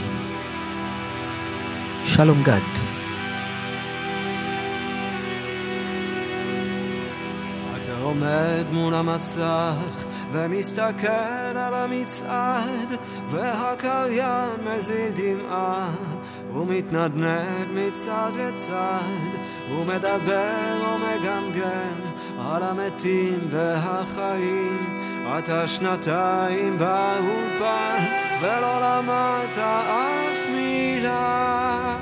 שלום 2.05 2.43
גד. 2.43 2.93
עומד 8.13 8.63
מול 8.71 8.93
המסך 8.93 10.05
ומסתכל 10.31 11.07
על 11.55 11.73
המצעד 11.73 12.97
והקריין 13.27 14.49
מזיל 14.65 15.11
דמעה 15.15 15.91
ומתנדנד 16.55 17.67
מצד 17.73 18.31
לצד 18.37 19.01
ומדבר 19.71 20.83
ומגמגם 20.83 21.93
על 22.39 22.63
המתים 22.63 23.39
והחיים 23.49 24.99
אתה 25.39 25.67
שנתיים 25.67 26.77
באולפן 26.77 28.03
ולא 28.41 28.79
למדת 28.81 29.57
אף 29.57 30.49
מילה 30.55 31.95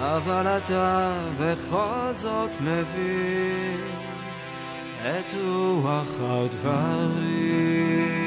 אבל 0.00 0.46
אתה 0.46 1.12
בכל 1.40 2.12
זאת 2.14 2.60
מבין 2.60 3.80
את 5.02 5.34
רוח 5.44 6.20
הדברים. 6.20 8.21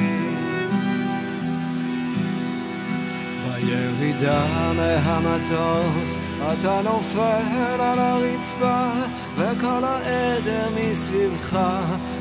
בירידה 3.66 4.46
מהמטוס 4.76 6.20
אתה 6.54 6.82
נופל 6.84 7.80
על 7.80 8.00
הרצפה 8.00 8.88
וכל 9.36 9.84
העדר 9.84 10.68
מסביבך 10.76 11.60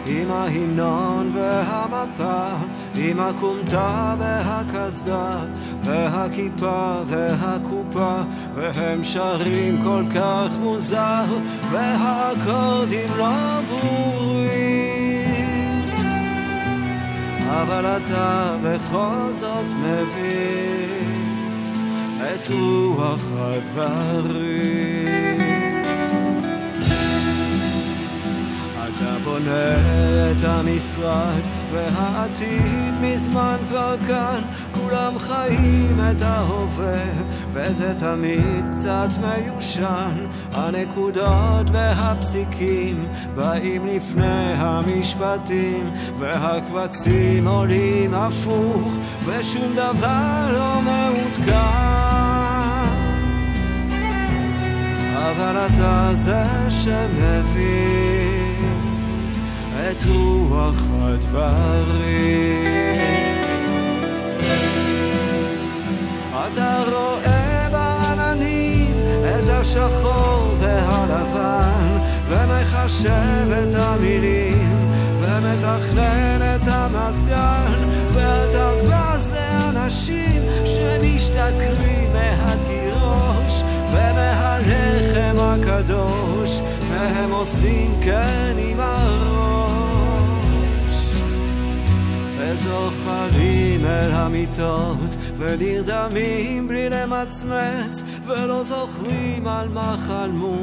עם 0.06 0.30
ההמנון 0.30 1.30
והמפה 1.34 2.48
עם 2.96 3.20
הכומתה 3.20 4.14
והקסדה 4.18 5.38
והכיפה 5.82 6.94
והקופה 7.06 8.16
והם 8.54 9.04
שרים 9.04 9.82
כל 9.82 10.04
כך 10.14 10.48
מוזר 10.60 11.24
והאקורדים 11.70 13.08
לא 13.18 13.60
ברורים 13.68 14.64
אבל 17.46 17.86
אתה 17.86 18.56
בכל 18.62 19.32
זאת 19.32 19.66
מבין 19.82 21.23
את 22.24 22.48
רוח 22.50 23.24
הדברים. 23.36 25.08
אתה 28.74 29.16
בונה 29.24 29.76
את 30.30 30.44
המשרד 30.44 31.42
והעתיד 31.72 32.94
מזמן 33.00 33.56
כבר 33.68 33.96
כאן 34.06 34.40
כולם 34.84 35.18
חיים 35.18 36.00
את 36.10 36.22
ההווה 36.22 37.04
וזה 37.52 37.94
תמיד 37.98 38.64
קצת 38.72 39.08
מיושן 39.20 40.26
הנקודות 40.52 41.66
והפסיקים 41.72 43.06
באים 43.34 43.86
לפני 43.86 44.52
המשפטים 44.56 45.90
והקבצים 46.18 47.48
עולים 47.48 48.14
הפוך 48.14 48.94
ושום 49.24 49.72
דבר 49.72 50.50
לא 50.52 50.82
מעודכן 50.82 51.54
אבל 55.14 55.66
אתה 55.66 56.10
זה 56.14 56.44
שמבין 56.70 58.24
את 59.90 60.04
רוח 60.06 60.82
הדברים. 61.02 62.44
אתה 66.52 66.82
רואה 66.92 67.68
בעננים 67.72 68.92
את 69.22 69.48
השחור 69.48 70.54
והלבן 70.58 71.98
ומחשב 72.28 73.50
את 73.50 73.74
המילים 73.74 74.90
ומתכנן 75.18 76.40
את 76.56 76.68
המזגן 76.68 77.88
ואתה 78.14 78.72
בז 78.84 79.32
לאנשים 79.32 80.42
שמשתכרים 80.64 82.12
מהתירוש 82.12 83.62
ומהלחם 83.90 85.36
הקדוש 85.38 86.60
והם 86.90 87.30
עושים 87.30 87.94
כן 88.02 88.54
עם 88.58 88.80
הראש 88.80 89.83
וזוחלים 92.44 93.84
אל 93.84 94.12
המיטות 94.12 95.16
ונרדמים 95.38 96.68
בלי 96.68 96.90
למצמץ 96.90 98.02
ולא 98.26 98.64
זוכרים 98.64 99.46
על 99.46 99.68
מה 99.68 99.96
חלמו 100.06 100.56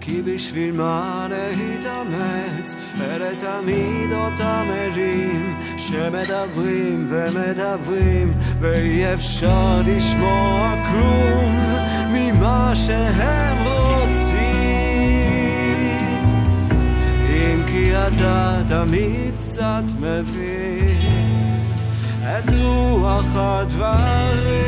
כי 0.00 0.22
בשביל 0.22 0.72
מה 0.72 1.26
להתאמץ? 1.30 2.76
אלה 3.00 3.30
תמיד 3.40 4.12
אותם 4.12 4.64
מילים 4.68 5.56
שמדברים 5.76 7.06
ומדברים 7.08 8.34
ואי 8.60 9.14
אפשר 9.14 9.82
לשמוע 9.84 10.74
כלום 10.90 11.54
ממה 12.12 12.72
שהם 12.74 13.56
רוצים. 13.66 14.46
אם 17.28 17.62
כי 17.66 17.96
אתה 17.96 18.62
תמיד 18.68 19.34
קצת 19.40 19.82
מבין 20.00 20.65
את 22.26 22.52
רוח 22.62 23.26
הדברים. 23.34 24.66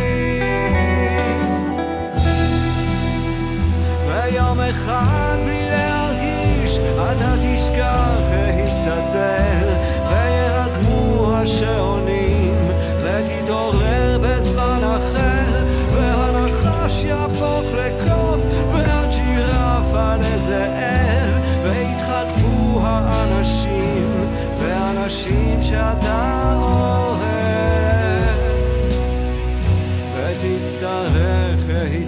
ויום 4.07 4.61
אחד 4.61 5.37
בלי 5.45 5.71
להרגיש 5.71 6.79
אתה 6.79 7.35
תשכח 7.43 8.11
להסתתר, 8.33 9.77
וירדמו 10.09 11.37
השעונים, 11.37 12.69
ותתעורר 13.03 14.19
בזמן 14.23 14.81
אחר, 14.85 15.65
והנחש 15.95 17.05
יהפוך 17.05 17.65
לקוף, 17.75 18.41
והג'ירפה 18.73 20.17
לזאב, 20.17 21.41
ויתחלפו 21.65 22.81
האנשים, 22.83 24.29
והאנשים 24.59 25.63
שאתה 25.63 26.38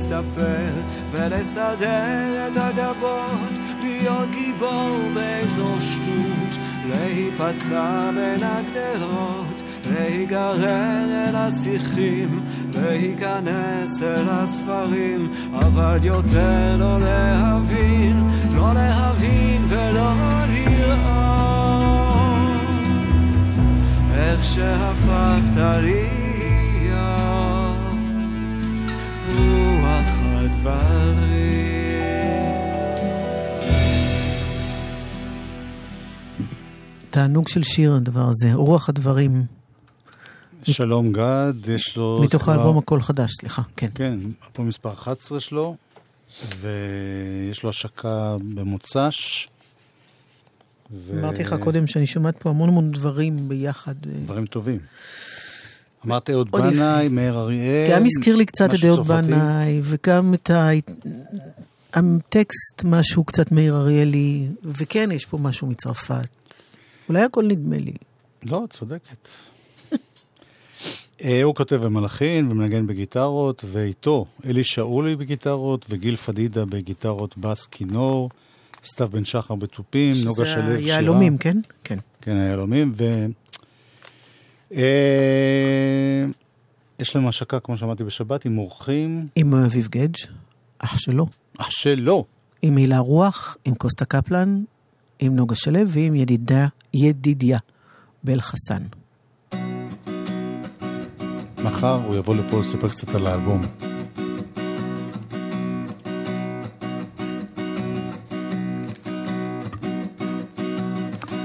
להסתפר 0.01 0.73
ולסדר 1.13 2.49
את 2.49 2.57
הגבות, 2.57 3.59
להיות 3.83 4.29
גיבור 4.31 4.99
באיזו 5.15 5.75
שטות, 5.81 6.59
להיפצע 6.89 8.11
בין 8.15 8.41
הגדרות, 8.43 9.63
להיגרר 9.93 11.29
אל 11.29 11.37
השיחים, 11.37 12.41
להיכנס 12.75 14.03
אל 14.03 14.29
הספרים, 14.29 15.33
אבל 15.53 15.99
יותר 16.03 16.77
לא 16.79 17.01
להבין, 17.01 18.31
לא 18.57 18.75
להבין 18.75 19.65
ולא 19.69 20.13
לראות. 20.49 21.31
איך 24.15 24.45
שהפכת 24.45 25.57
להיות 25.57 26.10
תענוג 37.11 37.49
של 37.49 37.63
שיר 37.63 37.95
הדבר 37.95 38.29
הזה, 38.29 38.53
רוח 38.55 38.89
הדברים, 38.89 39.45
שלום 40.63 41.13
גד, 41.13 41.53
יש 41.69 41.97
לו... 41.97 42.21
מתוך 42.25 42.43
סדרה- 42.43 42.55
האלבום 42.55 42.79
הכל 42.79 43.01
חדש, 43.01 43.31
סליחה, 43.41 43.63
כן. 43.77 43.89
כן, 43.95 44.19
אלבום 44.49 44.69
מספר 44.69 44.93
11 44.93 45.41
שלו, 45.41 45.77
ויש 46.61 47.63
לו 47.63 47.71
השקה 47.71 48.37
במוצ"ש. 48.55 49.49
ו- 50.93 51.21
אמרתי 51.21 51.43
לך 51.43 51.55
קודם 51.61 51.87
שאני 51.87 52.07
שומעת 52.07 52.39
פה 52.39 52.51
המון 52.51 52.69
המון 52.69 52.91
דברים 52.91 53.49
ביחד. 53.49 53.95
אה, 54.07 54.13
דברים 54.25 54.47
טובים. 54.47 54.79
אמרת 56.07 56.31
אהוד. 56.31 56.51
בנאי, 56.51 57.09
מאיר 57.09 57.39
אריאל. 57.39 57.91
גם 57.91 58.05
הזכיר 58.07 58.37
לי 58.37 58.47
קצת 58.47 58.75
את 58.75 58.85
אהוד. 58.85 59.07
בנאי, 59.07 59.81
וגם 59.83 60.35
את 60.35 60.51
ה... 60.51 60.71
הטקסט, 61.95 62.85
משהו 62.85 63.25
קצת 63.25 63.53
מאיר 63.53 63.77
אריאלי, 63.77 64.47
וכן, 64.65 65.11
יש 65.13 65.27
פה 65.27 65.39
משהו 65.39 65.67
מצרפת. 65.67 66.29
אולי 67.09 67.23
הכל 67.23 67.45
נדמה 67.47 67.77
לי. 67.77 67.93
לא, 68.45 68.65
את 68.65 68.73
צודקת. 68.73 69.29
אה, 71.25 71.43
הוא 71.43 71.55
כותב 71.55 71.79
ומלחין 71.83 72.51
ומנגן 72.51 72.87
בגיטרות, 72.87 73.65
ואיתו 73.67 74.27
אלי 74.47 74.65
שאולי 74.65 75.17
בגיטרות, 75.17 75.87
וגיל 75.89 76.17
פדידה 76.17 76.65
בגיטרות 76.65 77.39
בס 77.39 77.67
כינור, 77.67 78.31
סתיו 78.85 79.09
בן 79.09 79.25
שחר 79.25 79.55
בתופים, 79.55 80.15
נוגה 80.25 80.47
שלו 80.47 80.63
שזה 80.63 80.79
שירה. 80.79 80.97
היהלומים, 80.97 81.39
כן? 81.39 81.57
כן. 81.85 81.99
כן, 82.23 82.37
היהלומים, 82.37 82.93
ו... 82.97 83.27
יש 87.01 87.17
להם 87.17 87.27
השקה, 87.27 87.61
כמו 87.61 87.79
שאמרתי, 87.79 88.05
בשבת, 88.05 88.45
עם 88.45 88.59
אורחים, 88.59 89.27
עם 89.37 89.55
אביב 89.55 89.89
גדג', 89.91 90.17
אח 90.79 90.99
שלו. 90.99 91.27
אח 91.59 91.71
שלו. 91.71 92.25
עם 92.63 92.77
הילה 92.77 92.99
רוח, 92.99 93.57
עם 93.65 93.75
קוסטה 93.75 94.05
קפלן, 94.05 94.63
עם 95.19 95.37
נוגה 95.37 95.55
שלו 95.55 95.89
ועם 95.89 96.15
ידידה, 96.15 96.67
ידידיה 96.95 97.59
בל 98.25 98.41
חסן. 98.41 98.83
מחר 101.65 102.01
הוא 102.07 102.17
יבוא 102.17 102.37
לפה 102.37 102.61
לספר 102.61 102.89
קצת 102.89 103.15
על 103.15 103.27
האלבום. 103.27 103.63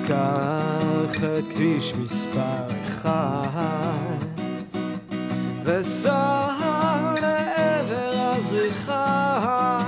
קח 0.07 1.21
כביש 1.53 1.93
מספר 1.93 2.85
אחד 2.96 4.24
וסע 5.64 6.48
לעבר 7.22 8.12
הזריחה 8.14 9.80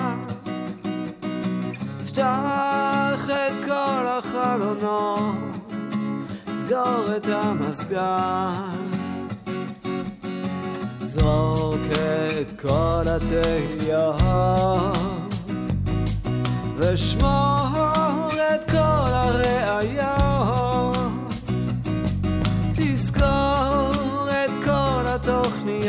פתח 2.08 3.30
את 3.30 3.66
כל 3.66 4.06
החלונות 4.08 5.36
סגור 6.48 7.16
את 7.18 7.28
המזגן. 7.28 8.88
זרוק 11.02 11.82
את 12.42 12.62
כל 12.62 13.04
התהיות 13.08 14.18
ושמור 16.78 18.30
את 18.30 18.72
כל 18.72 19.12
הראיות 19.14 20.07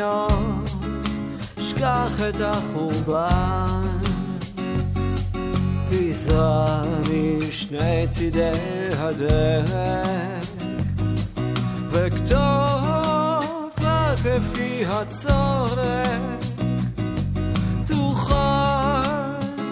התוכניות 0.01 0.68
שכח 1.61 2.22
את 2.28 2.40
החורבן. 2.40 3.99
תזרע 5.90 6.82
משני 7.03 8.07
צידי 8.11 8.88
הדרך. 8.99 10.44
וכתוב 11.90 12.38
רק 13.80 14.18
לפי 14.24 14.84
הצורך 14.86 16.09
תאכל 17.86 18.38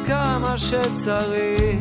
כמה 0.07 0.59
שצריך, 0.59 1.79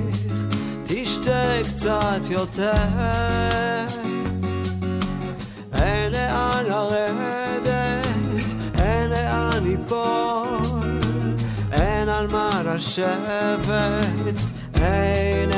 תשתה 0.86 1.60
קצת 1.64 2.30
יותר. 2.30 3.75
מה 12.86 12.92
לשבת, 12.92 14.42
אין 14.76 15.52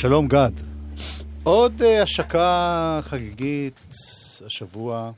שלום 0.00 0.28
גד. 0.28 0.50
עוד 1.42 1.82
אה, 1.82 2.02
השקה 2.02 3.00
חגיגית 3.02 3.80
השבוע. 4.46 5.10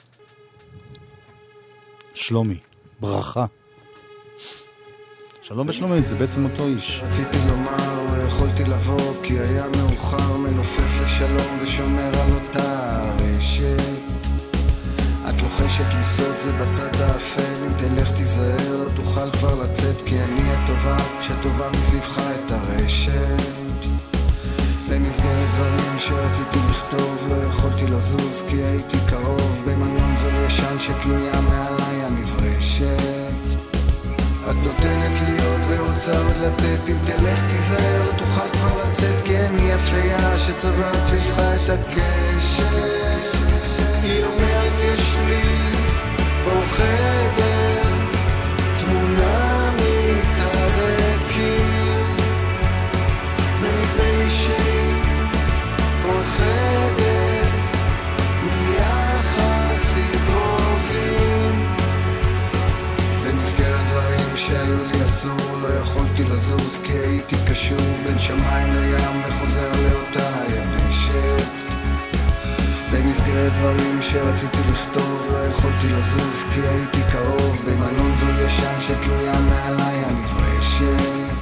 שלומי, 2.14 2.58
ברכה. 3.00 3.46
שלום 5.42 5.68
ושלומי, 5.68 6.02
זה 6.02 6.14
בעצם 6.14 6.44
אותו 6.44 6.66
איש. 6.66 7.02
רציתי 7.04 7.38
לומר 7.48 8.26
יכולתי 8.26 8.64
לבוא 8.64 9.14
כי 9.22 9.38
היה 9.38 9.64
מאוחר 9.76 10.36
מנופף 10.36 11.00
לשלום 11.04 11.58
ושומר 11.62 12.10
על 12.20 12.32
אותה 12.32 13.02
רשת 13.20 14.02
את 15.28 15.42
לוחשת 15.42 15.94
לי 15.96 16.04
סוד 16.04 16.36
זה 16.38 16.52
בצד 16.52 17.00
האפל 17.00 17.66
אם 17.66 17.72
תלך 17.78 18.12
תיזהר 18.16 18.84
לא 18.84 18.90
תוכל 18.96 19.30
כבר 19.30 19.62
לצאת 19.62 19.96
כי 20.06 20.18
אני 20.20 20.52
הטובה 20.52 20.96
שטובה 21.20 21.70
מסביבך 21.70 22.18
את 22.18 22.52
הרשת 22.52 23.61
במסגרת 25.22 25.48
דברים 25.54 25.98
שרציתי 25.98 26.58
לכתוב 26.70 27.28
לא 27.28 27.34
יכולתי 27.34 27.86
לזוז 27.86 28.42
כי 28.48 28.56
הייתי 28.56 28.96
קרוב. 29.10 29.62
במלון 29.66 30.16
זול 30.16 30.34
ישן 30.46 30.78
שתלויה 30.78 31.40
מעליי 31.40 32.04
הנברשת. 32.04 33.32
את 34.50 34.56
נותנת 34.64 35.20
לי 35.20 35.44
עוד 35.44 35.60
ורוצה 35.68 36.18
עוד 36.18 36.36
לתת 36.42 36.88
אם 36.88 36.96
תלך 37.06 37.40
תיזהר 37.48 38.04
לא 38.06 38.12
תוכל 38.18 38.48
כבר 38.52 38.82
לצאת 38.82 39.24
כי 39.24 39.38
אני 39.38 39.74
אפליה 39.74 40.38
שצובעת 40.38 41.06
סביבך 41.06 41.38
את 41.38 41.70
הקשת. 41.70 42.72
היא 44.02 44.24
אומרת 44.24 44.72
יש 44.80 45.16
לי 45.26 45.42
פה 46.44 46.60
קשור 67.62 67.78
בין 68.04 68.18
שמיים 68.18 68.74
לים 68.74 69.22
וחוזר 69.26 69.70
לאותה 69.82 70.30
יבשת. 70.48 71.52
במסגרת 72.92 73.52
דברים 73.52 74.02
שרציתי 74.02 74.58
לכתוב 74.70 75.26
לא 75.32 75.38
יכולתי 75.38 75.86
לזוז 75.86 76.44
כי 76.54 76.60
הייתי 76.60 76.98
קרוב. 77.12 77.64
במלון 77.66 78.14
זול 78.16 78.46
ישן 78.46 78.74
שתלויה 78.80 79.32
מעליי 79.40 80.04
הנברשת 80.04 81.32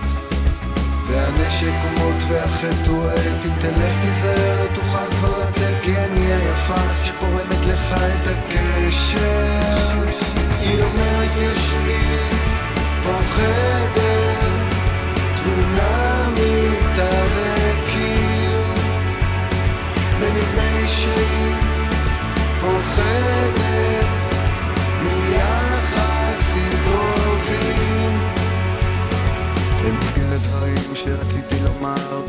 והנשק 1.09 1.73
הוא 1.83 1.91
מוט 1.91 2.25
והחטא 2.29 2.91
הוא 2.91 3.11
עט. 3.11 3.45
אם 3.45 3.53
תלך 3.61 3.95
תיזהר 4.03 4.63
לא 4.63 4.67
תוכל 4.75 5.11
כבר 5.11 5.39
לצאת 5.39 5.83
כי 5.83 5.97
אני 5.97 6.33
היפה 6.33 7.05
שפורמת 7.05 7.67
לך 7.67 7.93
את 7.93 8.27
הקשר. 8.27 10.05
היא 10.61 10.83
אומרת 10.83 11.31
יש 11.37 11.75
לי 11.87 12.29
פה 13.05 13.13
חדר 13.37 14.51
תמונה 15.43 16.10
ונדמה 20.31 20.81
לי 20.81 20.89
שהיא 20.89 21.55
פוחדת 22.61 24.07
מיחסים 25.03 26.71
קרובים 26.85 28.19
במסגרת 29.85 30.41
דברים 30.43 30.95
שרציתי 30.95 31.57
לומר 31.65 32.23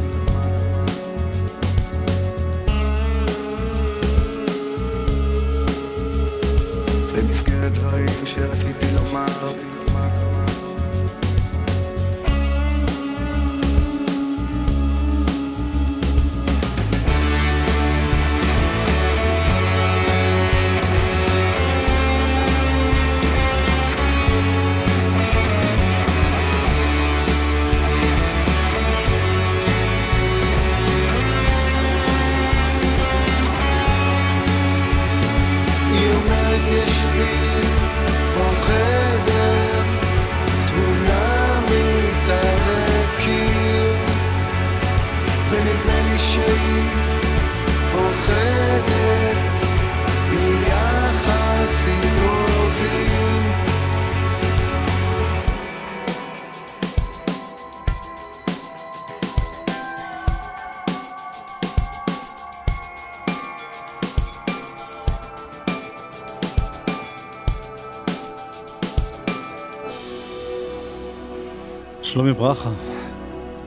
שלומי 72.11 72.33
ברכה. 72.33 72.69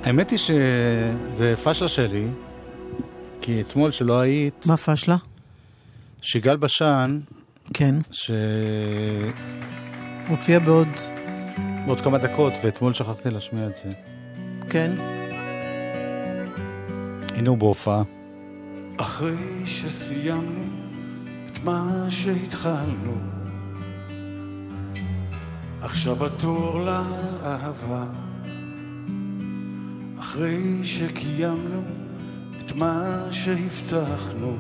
האמת 0.03 0.31
היא 0.31 0.39
שזה 0.39 1.55
פשלה 1.65 1.89
שלי, 1.89 2.27
כי 3.41 3.61
אתמול 3.61 3.91
שלא 3.91 4.21
היית, 4.21 4.67
מה 4.67 4.77
פשלה? 4.77 5.17
שיגאל 6.21 6.57
בשן, 6.57 7.21
כן. 7.75 7.95
מופיע 10.29 10.59
בעוד... 10.59 10.89
בעוד 11.87 12.01
כמה 12.01 12.19
דקות, 12.19 12.53
ואתמול 12.65 12.93
שכחתי 12.93 13.31
להשמיע 13.31 13.67
את 13.67 13.77
זה. 13.77 13.93
כן. 14.71 14.93
הנה 17.35 17.51
הוא 17.51 17.59
בהופעה. 17.59 18.03
אחרי 18.97 19.67
שסיימנו 19.67 20.65
את 21.53 21.65
מה 21.65 22.07
שהתחלנו, 22.09 23.15
עכשיו 25.81 26.27
התור 26.27 26.81
לאהבה. 26.81 28.05
אחרי 30.35 30.80
שקיימנו 30.85 31.82
את 32.61 32.72
מה 32.72 33.28
שהבטחנו, 33.30 34.57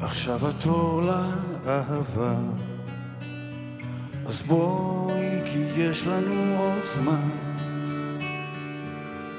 עכשיו 0.00 0.48
התור 0.48 1.02
לאהבה. 1.02 2.34
אז 4.26 4.42
בואי, 4.42 5.40
כי 5.44 5.80
יש 5.80 6.06
לנו 6.06 6.56
עוד 6.58 6.84
זמן. 6.94 7.28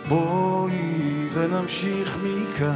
בואי 0.09 1.27
ונמשיך 1.33 2.17
מכאן, 2.23 2.75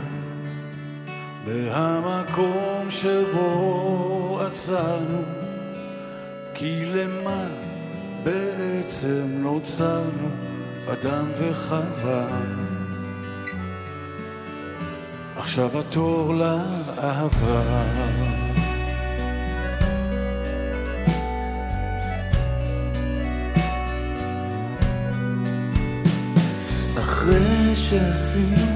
מהמקום 1.47 2.87
שבו 2.89 4.39
עצרנו, 4.45 5.21
כי 6.53 6.85
למה 6.85 7.47
בעצם 8.23 9.25
נוצרנו, 9.27 10.46
אדם 10.93 11.25
וחווה. 11.39 12.27
עכשיו 15.35 15.79
התור 15.79 16.33
לאהבה. 16.33 17.61
אחרי 26.97 27.75
שעשינו 27.75 28.75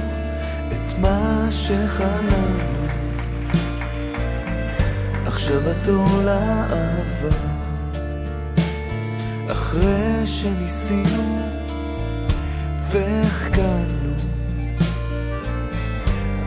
את 0.67 0.99
מה 0.99 1.47
שחלמנו, 1.51 2.87
עכשיו 5.25 5.69
התור 5.69 6.07
לאהבה. 6.25 7.37
אחרי 9.51 10.25
שניסינו 10.25 11.50
והחכמנו, 12.91 14.13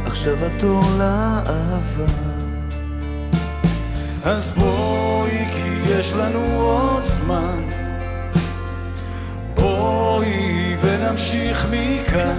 עכשיו 0.06 0.34
התור 0.44 0.82
לאהבה. 0.98 2.12
אז 4.24 4.50
בואי, 4.50 5.44
כי 5.52 5.92
יש 5.92 6.12
לנו 6.12 6.40
עוד 6.60 7.04
זמן. 7.04 7.62
בואי 9.54 10.76
ונמשיך 10.80 11.66
מכאן, 11.70 12.38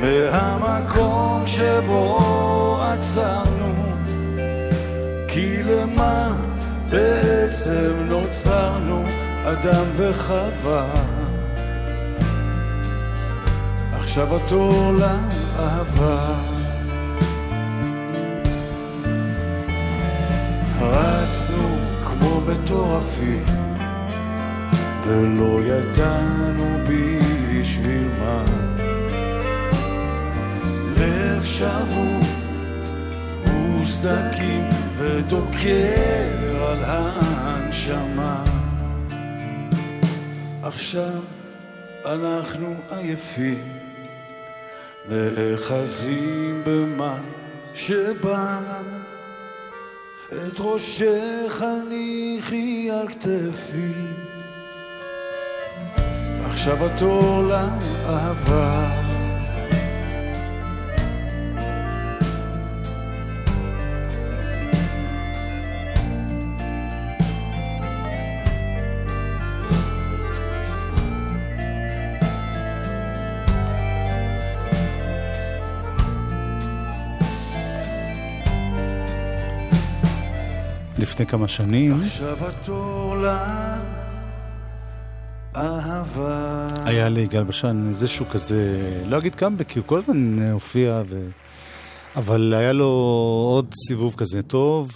מהמקום 0.00 1.42
שבו 1.46 2.78
עצרנו. 2.82 3.74
כי 5.28 5.62
למה 5.62 6.32
בעצם 6.90 7.92
נוצרנו, 8.08 9.04
אדם 9.44 9.84
וחווה? 9.96 11.21
עכשיו 14.12 14.36
התור 14.36 14.92
לאהבה. 14.92 16.34
רצנו 20.80 21.76
כמו 22.04 22.40
מטורפים, 22.40 23.44
ולא 25.06 25.60
ידענו 25.62 26.78
בשביל 26.88 28.08
מה. 28.18 28.44
לב 30.98 31.44
שבור 31.44 32.20
וסדקים 33.82 34.68
ודוקר 34.96 36.66
על 36.68 36.84
הנשמה. 36.84 38.44
עכשיו 40.62 41.20
אנחנו 42.06 42.74
עייפים, 42.90 43.81
נאחזים 45.08 46.62
במה 46.66 47.16
שבא. 47.74 48.60
את 50.32 50.60
ראשך 50.60 51.62
הניחי 51.62 52.90
על 52.90 53.08
כתפי, 53.08 53.92
עכשיו 56.44 56.86
התור 56.86 57.42
לאהבה. 57.42 59.01
לפני 81.12 81.26
כמה 81.26 81.48
שנים 81.48 82.02
עכשיו 82.02 82.46
התור 82.48 83.16
לאהבה. 85.54 86.68
היה 86.84 87.08
ליגאל 87.08 87.44
בשן 87.44 87.86
איזשהו 87.88 88.28
כזה, 88.28 88.92
לא 89.06 89.18
אגיד 89.18 89.34
קאמבק, 89.34 89.68
כי 89.68 89.78
הוא 89.78 89.86
כל 89.86 89.98
הזמן 89.98 90.42
הופיע, 90.52 91.02
ו... 91.08 91.26
אבל 92.16 92.54
היה 92.54 92.72
לו 92.72 92.84
עוד 93.50 93.70
סיבוב 93.88 94.14
כזה 94.16 94.42
טוב, 94.42 94.92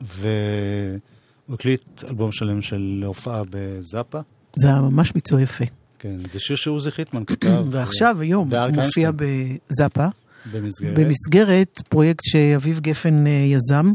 והוא 0.00 1.54
הקליט 1.54 2.04
אלבום 2.08 2.32
שלם 2.32 2.62
של 2.62 3.02
הופעה 3.06 3.42
בזאפה. 3.50 4.20
זה 4.56 4.68
היה 4.68 4.80
ממש 4.80 5.12
ביצוע 5.12 5.40
יפה. 5.40 5.64
כן, 5.98 6.16
זה 6.32 6.40
שיר 6.40 6.56
שעוזי 6.56 6.90
חיטמן 6.90 7.24
כתב. 7.24 7.64
ועכשיו, 7.70 8.16
היום, 8.20 8.54
הוא 8.54 8.84
מופיע 8.84 9.10
בזאפה. 9.16 10.06
במסגרת. 10.52 10.94
במסגרת 10.98 11.82
פרויקט 11.88 12.24
שאביב 12.24 12.80
גפן 12.80 13.26
אה, 13.26 13.32
יזם, 13.32 13.92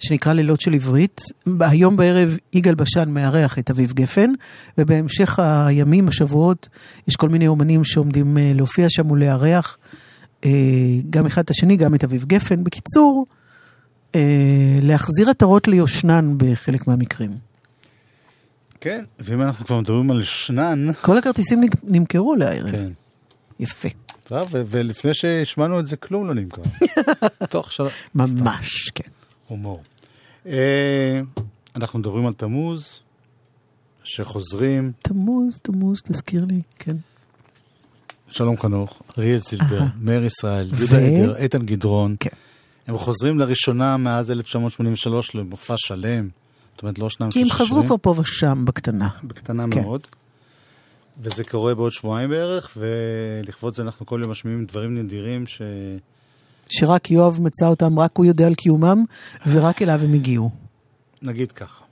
שנקרא 0.00 0.32
לילות 0.32 0.60
של 0.60 0.74
עברית. 0.74 1.20
היום 1.60 1.96
בערב 1.96 2.36
יגאל 2.52 2.74
בשן 2.74 3.10
מארח 3.10 3.58
את 3.58 3.70
אביב 3.70 3.92
גפן, 3.92 4.30
ובהמשך 4.78 5.38
הימים, 5.38 6.08
השבועות, 6.08 6.68
יש 7.08 7.16
כל 7.16 7.28
מיני 7.28 7.46
אומנים 7.46 7.84
שעומדים 7.84 8.38
אה, 8.38 8.52
להופיע 8.54 8.86
שם 8.88 9.10
ולארח, 9.10 9.78
אה, 10.44 10.50
גם 11.10 11.26
אחד 11.26 11.42
את 11.42 11.50
השני, 11.50 11.76
גם 11.76 11.94
את 11.94 12.04
אביב 12.04 12.24
גפן. 12.24 12.64
בקיצור, 12.64 13.26
אה, 14.14 14.76
להחזיר 14.82 15.30
עטרות 15.30 15.68
ליושנן 15.68 16.34
בחלק 16.36 16.86
מהמקרים. 16.86 17.30
כן, 18.80 19.04
ואם 19.18 19.42
אנחנו 19.42 19.66
כבר 19.66 19.80
מדברים 19.80 20.10
על 20.10 20.22
שנן... 20.22 20.90
כל 21.00 21.18
הכרטיסים 21.18 21.60
נמכרו 21.84 22.34
לערב. 22.34 22.70
כן. 22.70 22.88
יפה. 23.60 23.88
טוב, 24.24 24.48
ולפני 24.52 25.14
שהשמענו 25.14 25.80
את 25.80 25.86
זה, 25.86 25.96
כלום 25.96 26.26
לא 26.26 26.34
נמכר. 26.34 26.62
תוך 27.50 27.72
שלוש... 27.72 27.92
ממש, 28.14 28.90
כן. 28.94 29.10
הומור. 29.46 29.82
אה, 30.46 31.20
אנחנו 31.76 31.98
מדברים 31.98 32.26
על 32.26 32.32
תמוז, 32.32 33.00
שחוזרים, 34.04 34.92
תמוז, 35.02 35.58
תמוז, 35.62 36.02
תזכיר 36.02 36.44
לי, 36.44 36.62
כן. 36.78 36.96
שלום 38.28 38.58
חנוך, 38.58 39.02
אריאל 39.18 39.38
זילבר, 39.38 39.78
אהה. 39.78 39.88
מאיר 40.00 40.24
ישראל, 40.24 40.70
יהודה 40.78 41.06
אגר, 41.06 41.36
איתן 41.36 41.62
גדרון. 41.62 42.16
כן. 42.20 42.30
הם 42.86 42.98
חוזרים 42.98 43.38
לראשונה 43.38 43.96
מאז 43.96 44.30
1983 44.30 45.34
למופע 45.34 45.74
שלם. 45.78 46.28
זאת 46.74 46.82
אומרת, 46.82 46.98
לא 46.98 47.10
שניים 47.10 47.32
כי 47.32 47.42
הם 47.42 47.50
חזרו. 47.50 47.84
כבר 47.86 47.96
פה 48.02 48.14
ושם 48.18 48.64
בקטנה. 48.64 49.08
בקטנה 49.24 49.64
כן. 49.70 49.82
מאוד. 49.82 50.06
וזה 51.22 51.44
קורה 51.44 51.74
בעוד 51.74 51.92
שבועיים 51.92 52.30
בערך, 52.30 52.76
ולכבוד 52.76 53.74
זה 53.74 53.82
אנחנו 53.82 54.06
כל 54.06 54.18
יום 54.22 54.30
משמיעים 54.30 54.64
דברים 54.64 54.94
נדירים 54.94 55.46
ש... 55.46 55.62
שרק 56.70 57.10
יואב 57.10 57.38
מצא 57.42 57.66
אותם, 57.66 57.98
רק 57.98 58.16
הוא 58.16 58.26
יודע 58.26 58.46
על 58.46 58.54
קיומם, 58.54 59.04
ורק 59.46 59.82
אליו 59.82 60.00
הם 60.04 60.14
הגיעו. 60.14 60.50
נגיד 61.22 61.52
ככה. 61.52 61.84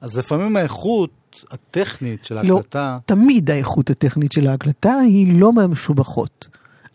אז 0.00 0.18
לפעמים 0.18 0.56
האיכות 0.56 1.44
הטכנית 1.50 2.24
של 2.24 2.42
לא, 2.42 2.56
ההקלטה, 2.56 2.98
תמיד 3.06 3.50
האיכות 3.50 3.90
הטכנית 3.90 4.32
של 4.32 4.46
ההקלטה 4.46 4.94
היא 4.98 5.40
לא 5.40 5.52
מהמשובחות, 5.52 6.48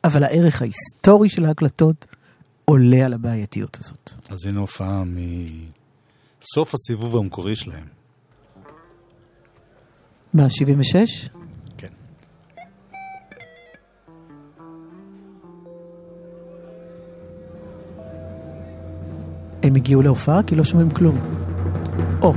אבל 0.03 0.23
הערך 0.23 0.61
ההיסטורי 0.61 1.29
של 1.29 1.45
ההקלטות 1.45 2.05
עולה 2.65 3.05
על 3.05 3.13
הבעייתיות 3.13 3.77
הזאת. 3.79 4.11
אז 4.29 4.45
הנה 4.45 4.59
הופעה 4.59 5.03
מסוף 5.03 6.73
הסיבוב 6.73 7.17
המקורי 7.17 7.55
שלהם. 7.55 7.85
מה, 10.33 10.49
76? 10.49 11.29
הם 19.63 19.75
הגיעו 19.75 20.01
להופעה 20.01 20.43
כי 20.43 20.55
לא 20.55 20.63
שומעים 20.63 20.89
כלום. 20.89 21.17
או, 22.21 22.33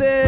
לא 0.00 0.25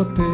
לך 0.00 0.29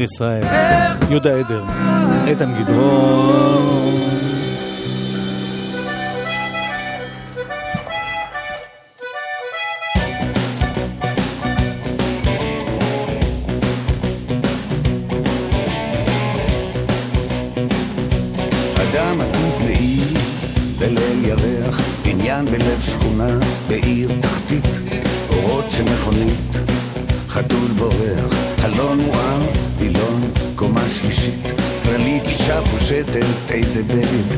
ישראל, 0.00 0.44
יהודה 1.10 1.30
עדר, 1.38 1.62
איתן 2.26 2.54
גדרון. 2.54 3.97
אישה 32.97 33.03
פושטת 33.03 33.51
איזה 33.51 33.83
בגד, 33.83 34.36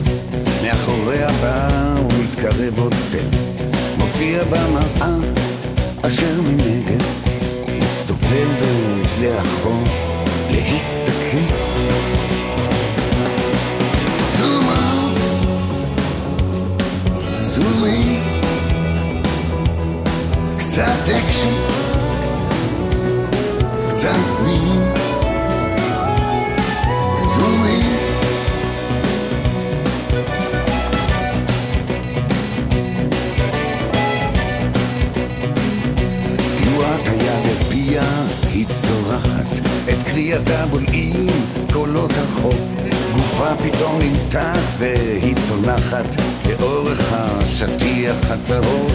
קריאתה 40.20 40.66
בולעים 40.66 41.26
קולות 41.72 42.10
הרחוב. 42.16 42.76
גופה 43.12 43.48
פתאום 43.56 43.98
נמתח 43.98 44.58
והיא 44.78 45.34
צונחת 45.48 46.04
לאורך 46.48 47.12
השטיח 47.12 48.16
הצהוב. 48.30 48.92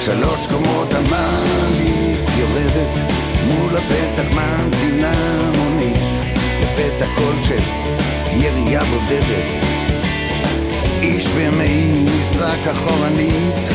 שלוש 0.00 0.46
קומות 0.46 0.94
המעלית 0.94 2.28
יורדת, 2.38 3.00
מול 3.46 3.76
הפתח 3.76 4.30
ממתינה 4.30 5.14
מונית. 5.56 6.14
לפתע 6.62 7.06
קול 7.16 7.40
של 7.40 7.62
ירייה 8.32 8.84
בודדת, 8.84 9.64
איש 11.02 11.26
במעיל 11.26 12.04
נזרק 12.04 12.66
אחורנית. 12.70 13.68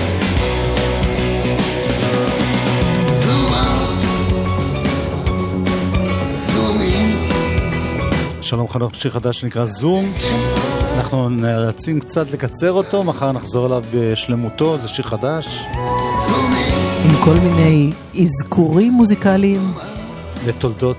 שלום 8.54 8.68
חנוך, 8.68 8.96
שיר 8.96 9.12
חדש 9.12 9.40
שנקרא 9.40 9.66
זום. 9.66 10.14
אנחנו 10.98 11.30
נאלצים 11.30 12.00
קצת 12.00 12.32
לקצר 12.32 12.72
אותו, 12.72 13.04
מחר 13.04 13.32
נחזור 13.32 13.66
אליו 13.66 13.84
בשלמותו, 13.94 14.78
זה 14.82 14.88
שיר 14.88 15.06
חדש. 15.06 15.60
עם 17.06 17.16
כל 17.24 17.34
מיני 17.34 17.92
אזכורים 18.22 18.94
מוזיקליים, 18.94 19.74
לתולדות 20.48 20.98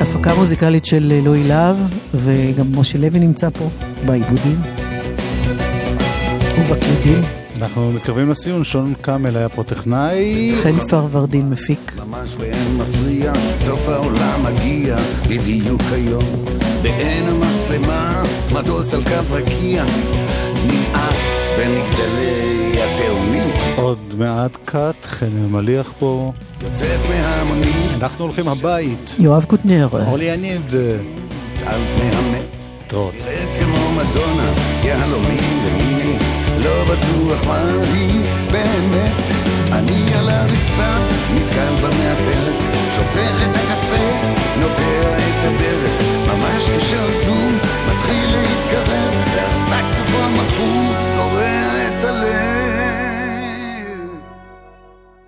הפקה 0.00 0.34
מוזיקלית 0.34 0.84
של 0.84 1.12
אלוהי 1.12 1.48
להב, 1.48 1.76
וגם 2.14 2.78
משה 2.78 2.98
לוי 2.98 3.20
נמצא 3.20 3.50
פה 3.50 3.68
בעיבודים 4.06 4.60
ובקלידים. 6.58 7.22
אנחנו 7.56 7.92
מתקרבים 7.92 8.30
לסיום, 8.30 8.64
שון 8.64 8.94
קאמל 9.00 9.36
היה 9.36 9.48
פה 9.48 9.62
טכנאי. 9.62 10.54
חן 10.62 10.88
פרוורדין 10.88 11.50
מפיק. 11.50 11.92
ממש 12.06 12.36
ואין 12.38 12.76
מפריע, 12.76 13.32
סוף 13.58 13.88
העולם 13.88 14.44
מגיע 14.44 14.96
בדיוק 15.28 15.82
היום. 15.92 16.61
בעין 16.82 17.28
המצלמה, 17.28 18.22
מטוס 18.52 18.94
על 18.94 19.02
קו 19.02 19.10
רקיע, 19.30 19.84
נמאס 20.66 21.48
במגדלי 21.58 22.72
התאומים. 22.82 23.50
עוד 23.76 24.14
מעט 24.18 24.56
קאט, 24.64 25.06
חן 25.06 25.26
אלמליח 25.26 25.92
פה. 25.98 26.32
יוצאת 26.62 27.00
מההמונים, 27.08 27.88
אנחנו 27.96 28.24
הולכים 28.24 28.48
הבית. 28.48 29.14
יואב 29.18 29.44
קוטנר. 29.44 29.88
אורלי 29.92 30.24
יניב. 30.24 30.74
על 31.66 31.80
פני 31.96 32.10
המת. 32.16 32.42
להתראות. 32.80 33.14
נראית 33.14 33.56
כמו 33.60 33.92
מדונה, 33.92 34.52
יהלומים 34.84 35.60
ומיני, 35.64 36.18
לא 36.64 36.84
בטוח 36.84 37.44
מה 37.46 37.64
היא 37.92 38.24
באמת. 38.52 39.22
אני 39.72 40.14
על 40.14 40.28
הרצפה, 40.28 40.96
נתקל 41.34 41.74
במעפלת, 41.82 42.76
שופכת 42.96 43.62